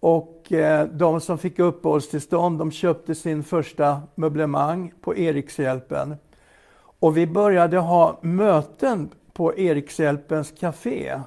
Och 0.00 0.52
eh, 0.52 0.86
de 0.86 1.20
som 1.20 1.38
fick 1.38 1.58
uppehållstillstånd 1.58 2.58
de 2.58 2.70
köpte 2.70 3.14
sin 3.14 3.44
första 3.44 4.02
möblemang 4.14 4.92
på 5.00 5.16
Erikshjälpen. 5.16 6.16
Och 7.00 7.16
vi 7.16 7.26
började 7.26 7.78
ha 7.78 8.18
möten 8.22 9.08
på 9.32 9.58
Erikshjälpens 9.58 10.54
café. 10.60 11.20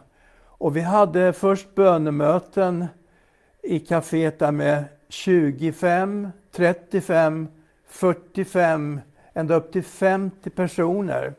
Och 0.45 0.75
vi 0.75 0.81
hade 0.81 1.33
först 1.33 1.75
bönemöten 1.75 2.85
i 3.63 3.79
kaféet 3.79 4.39
där 4.39 4.51
med 4.51 4.83
25, 5.09 6.29
35, 6.51 7.47
45, 7.91 9.01
ända 9.33 9.55
upp 9.55 9.71
till 9.71 9.83
50 9.83 10.49
personer. 10.49 11.33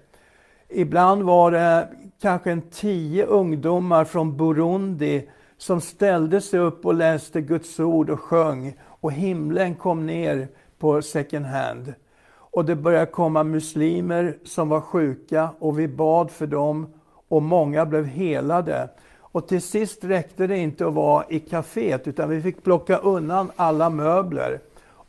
Ibland 0.69 1.23
var 1.23 1.51
det 1.51 1.89
kanske 2.21 2.51
en 2.51 2.63
tio 2.63 3.27
ungdomar 3.27 4.05
från 4.05 4.37
Burundi 4.37 5.29
som 5.57 5.81
ställde 5.81 6.41
sig 6.41 6.61
upp 6.61 6.87
och 6.87 6.95
läste 6.95 7.41
Guds 7.41 7.81
ord 7.81 8.11
och 8.11 8.21
sjöng 8.21 8.75
och 8.85 9.13
himlen 9.13 9.75
kom 9.75 10.07
ner 10.07 10.49
på 10.79 11.03
second 11.03 11.47
hand. 11.47 11.95
Och 12.35 12.65
det 12.65 12.77
började 12.77 13.07
komma 13.07 13.45
muslimer 13.45 14.39
som 14.45 14.69
var 14.69 14.81
sjuka 14.81 15.49
och 15.59 15.79
vi 15.79 15.89
bad 15.89 16.31
för 16.31 16.47
dem 16.47 16.87
och 17.29 17.43
många 17.43 17.87
blev 17.87 18.05
helade. 18.05 18.89
Och 19.19 19.49
till 19.49 19.63
sist 19.63 20.05
räckte 20.05 20.47
det 20.47 20.59
inte 20.59 20.87
att 20.87 20.95
vara 20.95 21.25
i 21.29 21.39
kaféet 21.39 22.09
utan 22.09 22.29
vi 22.29 22.43
fick 22.43 22.65
plocka 22.65 22.97
undan 22.97 23.51
alla 23.57 23.91
möbler 23.91 24.61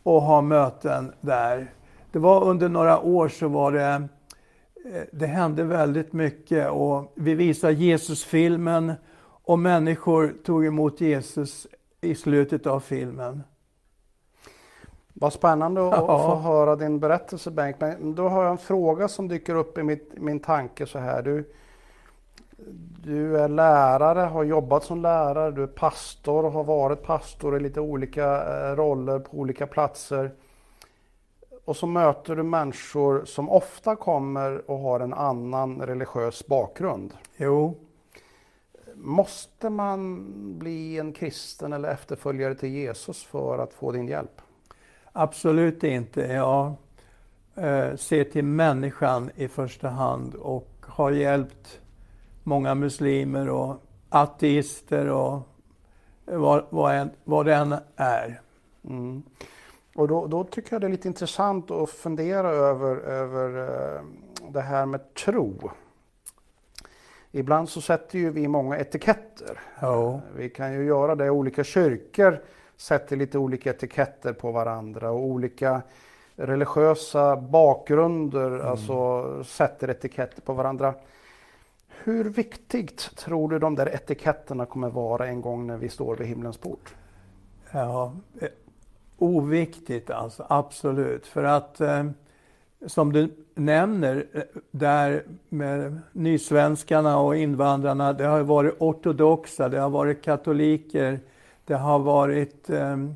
och 0.04 0.22
ha 0.22 0.42
möten 0.42 1.14
där. 1.22 1.74
Det 2.12 2.20
var 2.20 2.44
under 2.44 2.70
några 2.70 3.00
år 3.00 3.28
så 3.28 3.48
var 3.48 3.72
det, 3.72 4.08
eh, 4.94 5.02
det 5.12 5.28
hände 5.28 5.64
väldigt 5.64 6.14
mycket 6.14 6.70
och 6.70 7.14
vi 7.16 7.36
visade 7.36 7.74
Jesusfilmen 7.74 8.94
och 9.44 9.60
människor 9.60 10.34
tog 10.44 10.66
emot 10.66 11.02
Jesus 11.02 11.68
i 12.02 12.16
slutet 12.16 12.68
av 12.68 12.80
filmen. 12.80 13.44
Vad 15.14 15.34
spännande 15.34 15.88
att 15.88 15.94
ja. 15.94 16.18
få 16.18 16.36
höra 16.36 16.76
din 16.76 17.00
berättelse 17.00 17.52
Bengt. 17.52 17.82
Men 17.82 18.16
då 18.16 18.30
har 18.30 18.44
jag 18.44 18.52
en 18.52 18.58
fråga 18.58 19.08
som 19.08 19.28
dyker 19.28 19.56
upp 19.56 19.78
i 19.78 19.84
mitt, 19.84 20.14
min 20.18 20.40
tanke 20.40 20.86
så 20.86 21.00
här. 21.00 21.22
Du, 21.22 21.54
du 23.04 23.38
är 23.38 23.48
lärare, 23.48 24.20
har 24.20 24.44
jobbat 24.44 24.84
som 24.84 25.02
lärare, 25.02 25.52
du 25.52 25.64
är 25.64 25.68
pastor 25.68 26.46
och 26.46 26.52
har 26.52 26.64
varit 26.64 27.04
pastor 27.04 27.58
i 27.58 27.60
lite 27.60 27.82
olika 27.82 28.26
eh, 28.26 28.76
roller 28.76 29.20
på 29.20 29.38
olika 29.38 29.68
platser. 29.68 30.32
Och 31.66 31.76
så 31.76 31.88
möter 31.88 32.36
du 32.36 32.44
människor 32.44 33.26
som 33.26 33.50
ofta 33.50 33.96
kommer 33.96 34.72
och 34.72 34.80
har 34.80 35.00
en 35.00 35.14
annan 35.14 35.82
religiös 35.82 36.48
bakgrund. 36.48 37.14
Jo. 37.38 37.78
Måste 38.96 39.70
man 39.70 40.30
bli 40.60 41.00
en 41.00 41.14
kristen 41.14 41.74
eller 41.74 41.90
efterföljare 41.90 42.56
till 42.56 42.70
Jesus 42.70 43.24
för 43.24 43.58
att 43.58 43.74
få 43.74 43.92
din 43.92 44.08
hjälp? 44.08 44.42
Absolut 45.12 45.84
inte. 45.84 46.22
Jag 46.22 46.74
eh, 47.56 47.96
ser 47.96 48.24
till 48.24 48.46
människan 48.46 49.30
i 49.36 49.48
första 49.48 49.90
hand 49.90 50.36
och 50.36 50.70
har 50.82 51.12
hjälpt 51.12 51.80
många 52.44 52.76
muslimer 52.76 53.50
och 53.50 53.76
ateister 54.10 55.10
och 55.10 55.42
vad, 56.26 56.66
vad, 56.70 56.96
en, 56.96 57.12
vad 57.24 57.46
det 57.46 57.56
än 57.56 57.76
är. 57.96 58.42
Mm. 58.90 59.24
Och 59.96 60.08
då, 60.08 60.28
då, 60.28 60.44
tycker 60.44 60.74
jag 60.74 60.82
det 60.82 60.88
är 60.88 60.92
lite 60.92 61.08
intressant 61.08 61.72
att 61.72 61.90
fundera 61.90 62.50
över, 62.50 62.96
över 62.96 63.70
eh, 63.96 64.02
det 64.50 64.62
här 64.62 64.86
med 64.86 65.14
tro. 65.14 65.72
Ibland 67.32 67.70
så 67.70 67.82
sätter 67.82 68.20
ju 68.20 68.30
vi 68.30 68.48
många 68.48 68.78
etiketter. 68.78 69.60
Ja. 69.80 70.22
Vi 70.36 70.50
kan 70.50 70.74
ju 70.74 70.86
göra 70.86 71.16
det. 71.16 71.30
Olika 71.30 71.64
kyrkor 71.64 72.42
sätter 72.78 73.16
lite 73.16 73.38
olika 73.38 73.70
etiketter 73.70 74.34
på 74.34 74.52
varandra 74.52 75.12
och 75.12 75.24
olika 75.24 75.82
religiösa 76.36 77.36
bakgrunder 77.36 78.48
mm. 78.48 78.68
alltså 78.68 79.44
sätter 79.44 79.90
etiketter 79.90 80.42
på 80.42 80.54
varandra. 80.54 80.94
Hur 82.06 82.26
viktigt 82.26 83.16
tror 83.16 83.50
du 83.50 83.60
de 83.60 83.76
där 83.76 83.96
etiketterna 83.96 84.66
kommer 84.66 84.90
vara 84.90 85.28
en 85.28 85.42
gång 85.42 85.68
när 85.68 85.78
vi 85.78 85.90
står 85.90 86.16
vid 86.16 86.28
himlens 86.28 86.58
port? 86.58 86.96
Ja, 87.72 88.14
eh, 88.40 88.50
oviktigt 89.18 90.10
alltså, 90.10 90.46
absolut. 90.50 91.28
För 91.28 91.44
att 91.44 91.82
eh, 91.82 92.04
som 92.86 93.14
du 93.14 93.46
nämner, 93.56 94.26
eh, 94.34 94.42
där 94.72 95.24
med 95.50 96.00
nysvenskarna 96.12 97.20
och 97.20 97.36
invandrarna, 97.36 98.14
det 98.14 98.26
har 98.26 98.42
varit 98.42 98.76
ortodoxa, 98.80 99.70
det 99.70 99.80
har 99.80 99.90
varit 99.90 100.22
katoliker, 100.22 101.20
det 101.66 101.74
har 101.74 102.00
varit 102.00 102.70
ehm, 102.70 103.16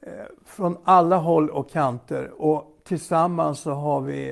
eh, 0.00 0.12
från 0.44 0.76
alla 0.84 1.16
håll 1.16 1.50
och 1.50 1.70
kanter. 1.70 2.42
Och 2.42 2.78
tillsammans 2.84 3.60
så 3.60 3.70
har 3.70 4.00
vi 4.00 4.30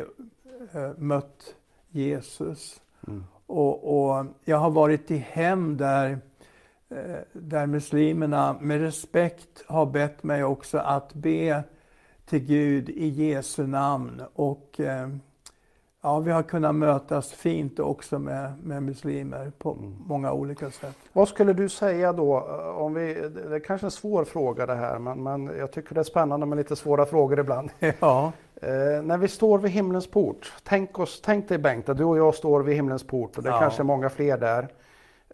eh, 0.72 0.90
mött 0.96 1.54
Jesus. 1.90 2.80
Mm. 3.06 3.24
Och, 3.46 4.08
och, 4.08 4.26
jag 4.44 4.56
har 4.56 4.70
varit 4.70 5.10
i 5.10 5.16
hem 5.16 5.76
där, 5.76 6.18
eh, 6.88 7.18
där 7.32 7.66
muslimerna 7.66 8.56
med 8.60 8.80
respekt 8.80 9.64
har 9.66 9.86
bett 9.86 10.22
mig 10.22 10.44
också 10.44 10.78
att 10.78 11.14
be 11.14 11.62
till 12.24 12.46
Gud 12.46 12.88
i 12.88 13.08
Jesu 13.08 13.66
namn. 13.66 14.22
Och 14.34 14.80
eh, 14.80 15.08
ja, 16.04 16.18
vi 16.18 16.30
har 16.30 16.42
kunnat 16.42 16.74
mötas 16.74 17.32
fint 17.32 17.78
också 17.78 18.18
med, 18.18 18.52
med 18.62 18.82
muslimer 18.82 19.52
på 19.58 19.72
mm. 19.72 19.94
många 20.06 20.32
olika 20.32 20.70
sätt. 20.70 20.96
Vad 21.12 21.28
skulle 21.28 21.52
du 21.52 21.68
säga 21.68 22.12
då, 22.12 22.36
eh, 22.36 22.82
om 22.82 22.94
vi, 22.94 23.14
det 23.48 23.54
är 23.54 23.60
kanske 23.60 23.86
en 23.86 23.90
svår 23.90 24.24
fråga 24.24 24.66
det 24.66 24.74
här, 24.74 24.98
men, 24.98 25.22
men 25.22 25.58
jag 25.58 25.72
tycker 25.72 25.94
det 25.94 26.00
är 26.00 26.04
spännande 26.04 26.46
med 26.46 26.58
lite 26.58 26.76
svåra 26.76 27.06
frågor 27.06 27.40
ibland. 27.40 27.70
Ja. 28.00 28.32
Eh, 28.56 29.02
när 29.02 29.18
vi 29.18 29.28
står 29.28 29.58
vid 29.58 29.70
himlens 29.70 30.06
port, 30.06 30.52
tänk, 30.62 30.98
oss, 30.98 31.20
tänk 31.24 31.48
dig 31.48 31.58
Bengt 31.58 31.88
att 31.88 31.96
du 31.96 32.04
och 32.04 32.18
jag 32.18 32.34
står 32.34 32.62
vid 32.62 32.76
himlens 32.76 33.06
port 33.06 33.36
och 33.36 33.42
det 33.42 33.48
är 33.48 33.52
ja. 33.52 33.60
kanske 33.60 33.82
är 33.82 33.84
många 33.84 34.10
fler 34.10 34.38
där. 34.38 34.68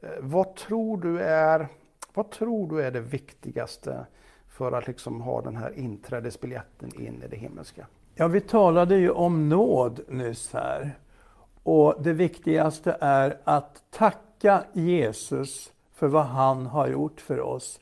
Eh, 0.02 0.08
vad 0.20 0.54
tror 0.54 0.96
du 0.96 1.20
är, 1.20 1.68
vad 2.14 2.30
tror 2.30 2.68
du 2.68 2.82
är 2.82 2.90
det 2.90 3.00
viktigaste 3.00 4.06
för 4.48 4.72
att 4.72 4.86
liksom 4.86 5.20
ha 5.20 5.40
den 5.42 5.56
här 5.56 5.78
inträdesbiljetten 5.78 7.00
in 7.00 7.22
i 7.24 7.28
det 7.30 7.36
himmelska? 7.36 7.86
Ja, 8.14 8.28
vi 8.28 8.40
talade 8.40 8.96
ju 8.96 9.10
om 9.10 9.48
nåd 9.48 10.00
nyss 10.08 10.52
här. 10.52 10.98
Och 11.62 11.94
det 12.02 12.12
viktigaste 12.12 12.96
är 13.00 13.38
att 13.44 13.82
tacka 13.90 14.64
Jesus 14.72 15.72
för 15.94 16.08
vad 16.08 16.24
han 16.24 16.66
har 16.66 16.88
gjort 16.88 17.20
för 17.20 17.40
oss. 17.40 17.80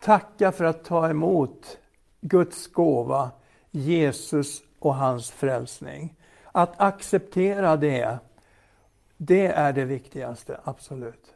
Tacka 0.00 0.52
för 0.52 0.64
att 0.64 0.84
ta 0.84 1.10
emot 1.10 1.78
Guds 2.20 2.72
gåva, 2.72 3.30
Jesus 3.70 4.62
och 4.78 4.94
hans 4.94 5.30
frälsning. 5.30 6.14
Att 6.52 6.80
acceptera 6.80 7.76
det, 7.76 8.18
det 9.16 9.46
är 9.46 9.72
det 9.72 9.84
viktigaste, 9.84 10.60
absolut. 10.64 11.34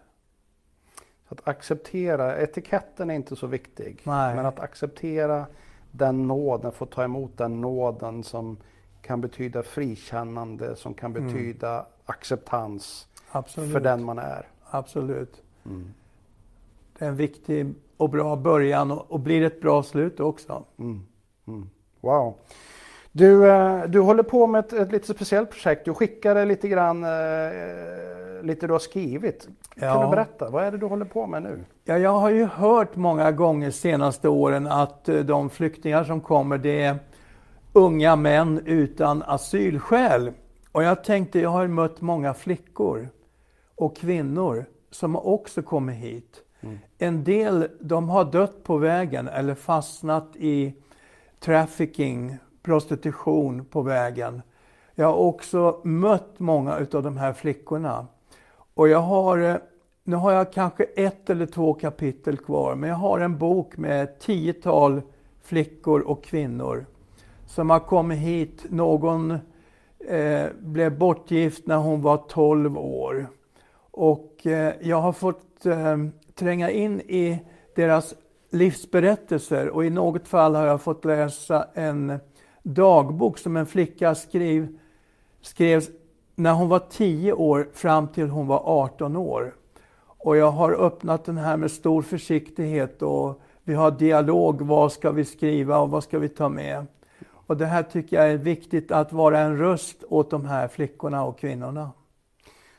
Att 1.29 1.49
acceptera, 1.49 2.37
etiketten 2.37 3.11
är 3.11 3.15
inte 3.15 3.37
så 3.37 3.47
viktig, 3.47 4.01
Nej. 4.05 4.37
men 4.37 4.47
att 4.47 4.61
acceptera 4.61 5.47
den 5.93 6.29
nåden, 6.29 6.73
få 6.73 6.87
ta 6.87 7.05
emot 7.05 7.39
den 7.39 7.61
nåden 7.61 8.25
som 8.25 8.57
kan 9.03 9.21
betyda 9.21 9.63
frikännande, 9.63 10.77
som 10.77 10.95
kan 10.95 11.17
mm. 11.17 11.27
betyda 11.27 11.73
mm. 11.73 11.87
acceptans 12.05 13.09
Absolut. 13.31 13.73
för 13.73 13.81
den 13.81 14.05
man 14.05 14.19
är. 14.19 14.49
Absolut. 14.65 15.43
Mm. 15.65 15.95
Det 16.99 17.05
är 17.05 17.09
en 17.09 17.17
viktig 17.17 17.75
och 17.97 18.11
bra 18.11 18.37
början 18.37 18.91
och, 18.91 19.11
och 19.11 19.21
blir 19.21 19.43
ett 19.43 19.61
bra 19.61 19.83
slut 19.83 20.21
också. 20.21 20.65
Mm. 20.79 21.01
mm. 21.47 21.71
Wow. 22.01 22.35
Du, 23.13 23.51
eh, 23.51 23.85
du 23.85 24.01
håller 24.01 24.23
på 24.23 24.47
med 24.47 24.59
ett, 24.59 24.73
ett 24.73 24.93
lite 24.93 25.15
speciellt 25.15 25.51
projekt. 25.51 25.85
Du 25.85 25.95
skickade 25.95 26.45
lite 26.45 26.69
grann, 26.69 27.05
eh, 27.05 27.11
lite 28.43 28.67
du 28.67 28.73
har 28.73 28.79
skrivit. 28.79 29.49
Ja. 29.75 29.93
Kan 29.93 30.05
du 30.05 30.17
berätta, 30.17 30.51
vad 30.51 30.65
är 30.65 30.73
det 30.73 30.79
du 30.79 30.87
håller 30.87 31.05
på 31.05 31.27
med 31.27 31.43
nu? 31.43 31.65
Ja, 31.85 31.99
jag 31.99 32.13
har 32.13 32.31
ju 32.31 32.45
hört 32.45 32.97
många 32.97 33.33
gånger 33.33 33.71
senaste 33.71 34.29
åren 34.29 34.67
att 34.67 35.09
eh, 35.09 35.17
de 35.17 35.51
flyktingar 35.51 36.05
som 36.05 36.21
kommer, 36.21 36.59
det 36.59 36.83
är 36.83 36.97
unga 37.73 38.17
män 38.17 38.61
utan 38.67 39.23
asylskäl. 39.23 40.33
Och 40.73 40.83
jag 40.83 41.05
tänkte, 41.05 41.41
jag 41.41 41.51
har 41.51 41.67
mött 41.67 42.01
många 42.01 42.35
flickor 42.35 43.09
och 43.75 43.97
kvinnor 43.97 44.65
som 44.91 45.17
också 45.17 45.63
kommer 45.63 45.93
hit. 45.93 46.41
Mm. 46.61 46.79
En 46.99 47.25
del, 47.25 47.69
de 47.81 48.09
har 48.09 48.25
dött 48.25 48.65
på 48.65 48.77
vägen 48.77 49.29
eller 49.29 49.55
fastnat 49.55 50.29
i 50.37 50.75
trafficking 51.41 52.39
prostitution 52.63 53.65
på 53.65 53.83
vägen. 53.83 54.43
Jag 54.95 55.07
har 55.07 55.15
också 55.15 55.81
mött 55.85 56.39
många 56.39 56.79
utav 56.79 57.03
de 57.03 57.17
här 57.17 57.33
flickorna. 57.33 58.07
Och 58.75 58.89
jag 58.89 59.01
har, 59.01 59.39
eh, 59.39 59.57
nu 60.05 60.17
har 60.17 60.33
jag 60.33 60.53
kanske 60.53 60.85
ett 60.85 61.31
eller 61.31 61.47
två 61.47 61.75
kapitel 61.75 62.37
kvar, 62.37 62.75
men 62.75 62.91
jag 62.91 62.97
har 62.97 63.21
en 63.21 63.39
bok 63.39 63.77
med 63.77 64.03
ett 64.03 64.21
tiotal 64.21 65.03
flickor 65.43 66.01
och 66.01 66.25
kvinnor 66.25 66.87
som 67.47 67.71
har 67.71 67.81
kommit 67.81 68.19
hit. 68.19 68.65
Någon 68.69 69.31
eh, 70.09 70.47
blev 70.61 70.99
bortgift 70.99 71.67
när 71.67 71.77
hon 71.77 72.03
var 72.03 72.17
12 72.17 72.79
år. 72.79 73.27
Och 73.91 74.47
eh, 74.47 74.75
jag 74.81 75.01
har 75.01 75.13
fått 75.13 75.67
eh, 75.67 75.97
tränga 76.35 76.71
in 76.71 77.01
i 77.01 77.39
deras 77.77 78.15
livsberättelser 78.51 79.69
och 79.69 79.85
i 79.85 79.91
något 79.91 80.29
fall 80.29 80.55
har 80.55 80.67
jag 80.67 80.81
fått 80.81 81.05
läsa 81.05 81.67
en 81.75 82.19
dagbok 82.63 83.39
som 83.39 83.57
en 83.57 83.67
flicka 83.67 84.15
skrev, 84.15 84.69
skrevs 85.41 85.91
när 86.35 86.53
hon 86.53 86.69
var 86.69 86.79
10 86.79 87.33
år 87.33 87.69
fram 87.73 88.09
till 88.09 88.29
hon 88.29 88.47
var 88.47 88.63
18 88.65 89.17
år. 89.17 89.55
Och 90.25 90.37
jag 90.37 90.51
har 90.51 90.73
öppnat 90.73 91.25
den 91.25 91.39
här 91.39 91.57
med 91.57 91.71
stor 91.71 92.03
försiktighet 92.03 93.03
och 93.03 93.41
vi 93.65 93.75
har 93.75 93.91
dialog. 93.91 94.63
Vad 94.63 94.93
ska 94.93 95.11
vi 95.11 95.25
skriva 95.25 95.79
och 95.79 95.91
vad 95.91 96.05
ska 96.05 96.19
vi 96.19 96.29
ta 96.29 96.49
med? 96.49 96.87
Och 97.29 97.57
det 97.57 97.67
här 97.67 97.83
tycker 97.83 98.17
jag 98.17 98.31
är 98.31 98.37
viktigt 98.37 98.91
att 98.91 99.13
vara 99.13 99.39
en 99.39 99.59
röst 99.59 100.05
åt 100.09 100.31
de 100.31 100.45
här 100.45 100.69
flickorna 100.69 101.25
och 101.25 101.39
kvinnorna. 101.39 101.91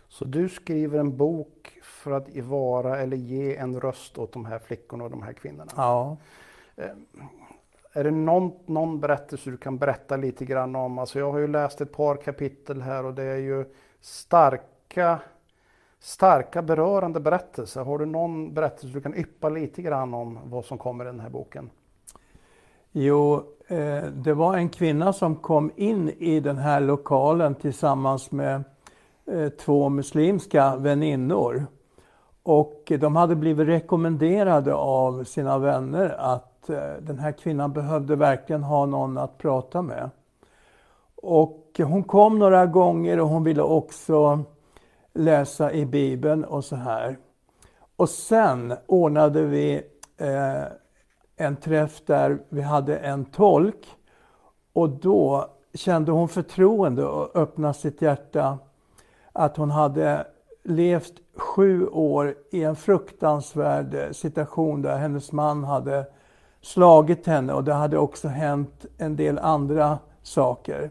Så 0.08 0.26
du 0.26 0.50
skriver 0.50 1.00
en 1.00 1.18
bok 1.18 1.80
för 1.84 2.12
att 2.12 2.38
vara 2.38 3.00
eller 3.00 3.18
ge 3.18 3.56
en 3.56 3.80
röst 3.80 4.18
åt 4.18 4.34
de 4.34 4.46
här 4.46 4.60
flickorna 4.60 5.04
och 5.04 5.10
de 5.10 5.22
här 5.22 5.34
kvinnorna? 5.34 5.72
Ja. 5.76 6.18
Är 7.96 8.04
det 8.04 8.12
någon, 8.12 8.52
någon 8.66 9.00
berättelse 9.00 9.52
du 9.52 9.58
kan 9.58 9.78
berätta 9.78 10.18
lite 10.18 10.46
grann 10.46 10.76
om? 10.76 11.00
Alltså 11.00 11.20
jag 11.20 11.32
har 11.32 11.40
ju 11.40 11.48
läst 11.48 11.82
ett 11.82 11.92
par 11.92 12.16
kapitel 12.16 12.82
här 12.82 13.06
och 13.06 13.14
det 13.14 13.24
är 13.24 13.38
ju 13.38 13.66
starka, 14.02 15.20
starka 16.00 16.62
berörande 16.62 17.20
berättelser. 17.20 17.82
Har 17.82 17.98
du 17.98 18.06
någon 18.06 18.54
berättelse 18.54 18.88
du 18.88 19.02
kan 19.02 19.16
yppa 19.16 19.50
lite 19.50 19.82
grann 19.82 20.14
om 20.14 20.40
vad 20.44 20.66
som 20.66 20.78
kommer 20.78 21.06
i 21.06 21.08
den 21.08 21.20
här 21.20 21.30
boken? 21.30 21.70
Jo, 22.92 23.44
eh, 23.68 24.04
det 24.04 24.34
var 24.34 24.58
en 24.58 24.70
kvinna 24.70 25.14
som 25.14 25.36
kom 25.36 25.72
in 25.76 26.10
i 26.10 26.40
den 26.40 26.58
här 26.58 26.80
lokalen 26.80 27.56
tillsammans 27.56 28.32
med 28.32 28.64
eh, 29.26 29.50
två 29.50 29.90
muslimska 29.90 30.76
väninnor. 30.76 31.66
Och 32.44 32.92
de 33.00 33.16
hade 33.16 33.36
blivit 33.36 33.68
rekommenderade 33.68 34.74
av 34.74 35.24
sina 35.24 35.58
vänner 35.58 36.16
att 36.20 36.53
Eh, 36.70 36.94
den 37.02 37.20
här 37.20 37.32
kvinnan 37.32 37.74
behövde 37.74 38.16
verkligen 38.16 38.64
ha 38.64 38.86
någon 38.86 39.18
att 39.18 39.38
prata 39.38 39.82
med. 39.82 40.10
Och 41.16 41.72
hon 41.78 42.04
kom 42.04 42.40
några 42.40 42.66
gånger 42.66 43.20
och 43.20 43.28
hon 43.28 43.44
ville 43.44 43.62
också 43.62 44.44
läsa 45.14 45.72
i 45.72 45.86
Bibeln 45.86 46.44
och 46.44 46.66
så 46.66 46.76
här. 46.76 47.18
Och 47.96 48.10
sen 48.10 48.74
ordnade 48.86 49.44
vi 49.44 49.82
eh, 50.18 50.64
en 51.36 51.56
träff 51.56 52.06
där 52.06 52.40
vi 52.50 52.62
hade 52.62 52.98
en 52.98 53.26
tolk 53.26 53.88
och 54.74 54.90
då 54.90 55.50
kände 55.74 56.12
hon 56.12 56.30
förtroende 56.30 57.06
och 57.06 57.36
öppnade 57.36 57.74
sitt 57.74 58.02
hjärta 58.02 58.58
att 59.34 59.58
hon 59.58 59.72
hade 59.72 60.28
levt 60.64 61.14
sju 61.36 61.88
år 61.88 62.36
i 62.52 62.64
en 62.64 62.76
fruktansvärd 62.76 63.94
eh, 63.94 64.12
situation 64.12 64.82
där 64.82 64.98
hennes 64.98 65.32
man 65.32 65.64
hade 65.64 66.06
slagit 66.64 67.28
henne 67.28 67.54
och 67.54 67.64
det 67.64 67.74
hade 67.74 67.98
också 67.98 68.28
hänt 68.28 68.86
en 68.98 69.16
del 69.16 69.40
andra 69.40 70.00
saker. 70.22 70.90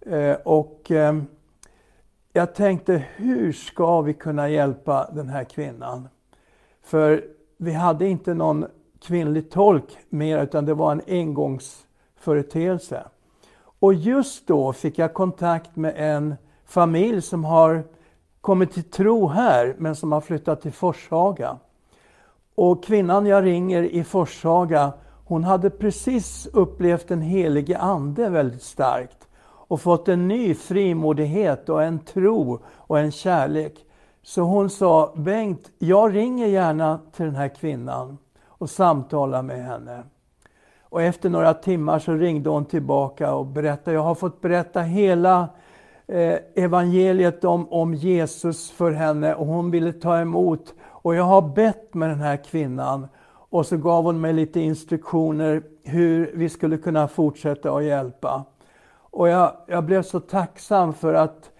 Eh, 0.00 0.36
och 0.44 0.90
eh, 0.90 1.14
jag 2.32 2.54
tänkte, 2.54 3.04
hur 3.16 3.52
ska 3.52 4.00
vi 4.00 4.14
kunna 4.14 4.48
hjälpa 4.48 5.10
den 5.12 5.28
här 5.28 5.44
kvinnan? 5.44 6.08
För 6.82 7.24
vi 7.56 7.72
hade 7.72 8.08
inte 8.08 8.34
någon 8.34 8.66
kvinnlig 9.02 9.50
tolk 9.50 9.98
mer, 10.08 10.42
utan 10.42 10.64
det 10.64 10.74
var 10.74 10.92
en 10.92 11.02
engångsföreteelse. 11.06 13.04
Och 13.80 13.94
just 13.94 14.46
då 14.46 14.72
fick 14.72 14.98
jag 14.98 15.14
kontakt 15.14 15.76
med 15.76 15.94
en 15.96 16.34
familj 16.64 17.22
som 17.22 17.44
har 17.44 17.84
kommit 18.40 18.72
till 18.72 18.90
tro 18.90 19.28
här, 19.28 19.74
men 19.78 19.96
som 19.96 20.12
har 20.12 20.20
flyttat 20.20 20.62
till 20.62 20.72
Forshaga. 20.72 21.58
Och 22.62 22.84
kvinnan 22.84 23.26
jag 23.26 23.44
ringer 23.44 23.82
i 23.82 24.04
Forshaga, 24.04 24.92
hon 25.24 25.44
hade 25.44 25.70
precis 25.70 26.48
upplevt 26.52 27.08
den 27.08 27.22
helige 27.22 27.78
Ande 27.78 28.28
väldigt 28.28 28.62
starkt 28.62 29.28
och 29.42 29.80
fått 29.80 30.08
en 30.08 30.28
ny 30.28 30.54
frimodighet 30.54 31.68
och 31.68 31.82
en 31.82 31.98
tro 31.98 32.58
och 32.66 32.98
en 32.98 33.12
kärlek. 33.12 33.74
Så 34.22 34.42
hon 34.42 34.70
sa, 34.70 35.12
Bengt, 35.16 35.70
jag 35.78 36.14
ringer 36.14 36.46
gärna 36.46 37.00
till 37.12 37.24
den 37.24 37.34
här 37.34 37.48
kvinnan 37.48 38.18
och 38.46 38.70
samtalar 38.70 39.42
med 39.42 39.64
henne. 39.64 40.02
Och 40.82 41.02
efter 41.02 41.30
några 41.30 41.54
timmar 41.54 41.98
så 41.98 42.12
ringde 42.12 42.50
hon 42.50 42.64
tillbaka 42.64 43.34
och 43.34 43.46
berättade, 43.46 43.94
jag 43.94 44.02
har 44.02 44.14
fått 44.14 44.40
berätta 44.40 44.80
hela 44.80 45.48
eh, 46.06 46.36
evangeliet 46.54 47.44
om, 47.44 47.72
om 47.72 47.94
Jesus 47.94 48.70
för 48.70 48.90
henne 48.90 49.34
och 49.34 49.46
hon 49.46 49.70
ville 49.70 49.92
ta 49.92 50.18
emot. 50.18 50.74
Och 51.02 51.14
jag 51.14 51.24
har 51.24 51.42
bett 51.42 51.94
med 51.94 52.08
den 52.08 52.20
här 52.20 52.44
kvinnan 52.44 53.08
och 53.50 53.66
så 53.66 53.76
gav 53.76 54.04
hon 54.04 54.20
mig 54.20 54.32
lite 54.32 54.60
instruktioner 54.60 55.62
hur 55.82 56.30
vi 56.34 56.48
skulle 56.48 56.76
kunna 56.76 57.08
fortsätta 57.08 57.72
att 57.72 57.84
hjälpa. 57.84 58.44
Och 58.98 59.28
jag, 59.28 59.52
jag 59.66 59.84
blev 59.84 60.02
så 60.02 60.20
tacksam 60.20 60.94
för 60.94 61.14
att 61.14 61.50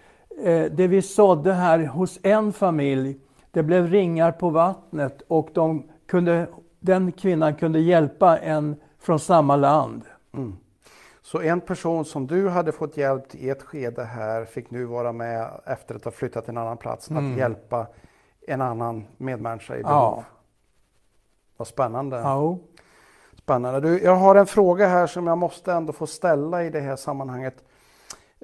eh, 0.44 0.64
det 0.64 0.87
vi 0.87 1.03
sådde 1.03 1.53
här 1.53 1.87
hos 1.87 2.18
en 2.22 2.53
familj, 2.53 3.18
det 3.50 3.62
blev 3.62 3.87
ringar 3.87 4.33
på 4.33 4.50
vattnet 4.50 5.22
och 5.29 5.48
de 5.53 5.83
kunde, 6.07 6.46
den 6.81 7.12
kvinnan 7.12 7.55
kunde 7.55 7.81
hjälpa 7.81 8.38
en 8.38 8.76
från 8.98 9.18
samma 9.18 9.57
land. 9.57 10.03
Mm. 10.35 10.57
Så 11.22 11.40
en 11.40 11.61
person 11.61 12.05
som 12.05 12.26
du 12.26 12.48
hade 12.48 12.72
fått 12.72 12.96
hjälp 12.96 13.35
i 13.35 13.50
ett 13.50 13.62
skede 13.62 14.05
här 14.05 14.44
fick 14.44 14.70
nu 14.70 14.85
vara 14.85 15.12
med 15.12 15.50
efter 15.66 15.94
att 15.94 16.05
ha 16.05 16.12
flyttat 16.12 16.44
till 16.44 16.50
en 16.50 16.59
annan 16.59 16.76
plats 16.76 17.11
mm. 17.11 17.33
att 17.33 17.38
hjälpa 17.38 17.87
en 18.51 18.61
annan 18.61 19.07
medmänniska 19.17 19.77
i 19.77 19.83
behov. 19.83 19.95
Ja. 20.17 20.25
Vad 21.57 21.69
spännande. 21.69 22.17
Ja. 22.17 22.59
Spännande. 23.39 23.81
Du, 23.81 24.03
jag 24.03 24.17
har 24.17 24.35
en 24.35 24.47
fråga 24.47 24.89
här 24.89 25.07
som 25.07 25.27
jag 25.27 25.39
måste 25.39 25.73
ändå 25.73 25.93
få 25.93 26.07
ställa 26.07 26.65
i 26.65 26.71
det 26.71 26.81
här 26.81 26.97
sammanhanget. 26.97 27.65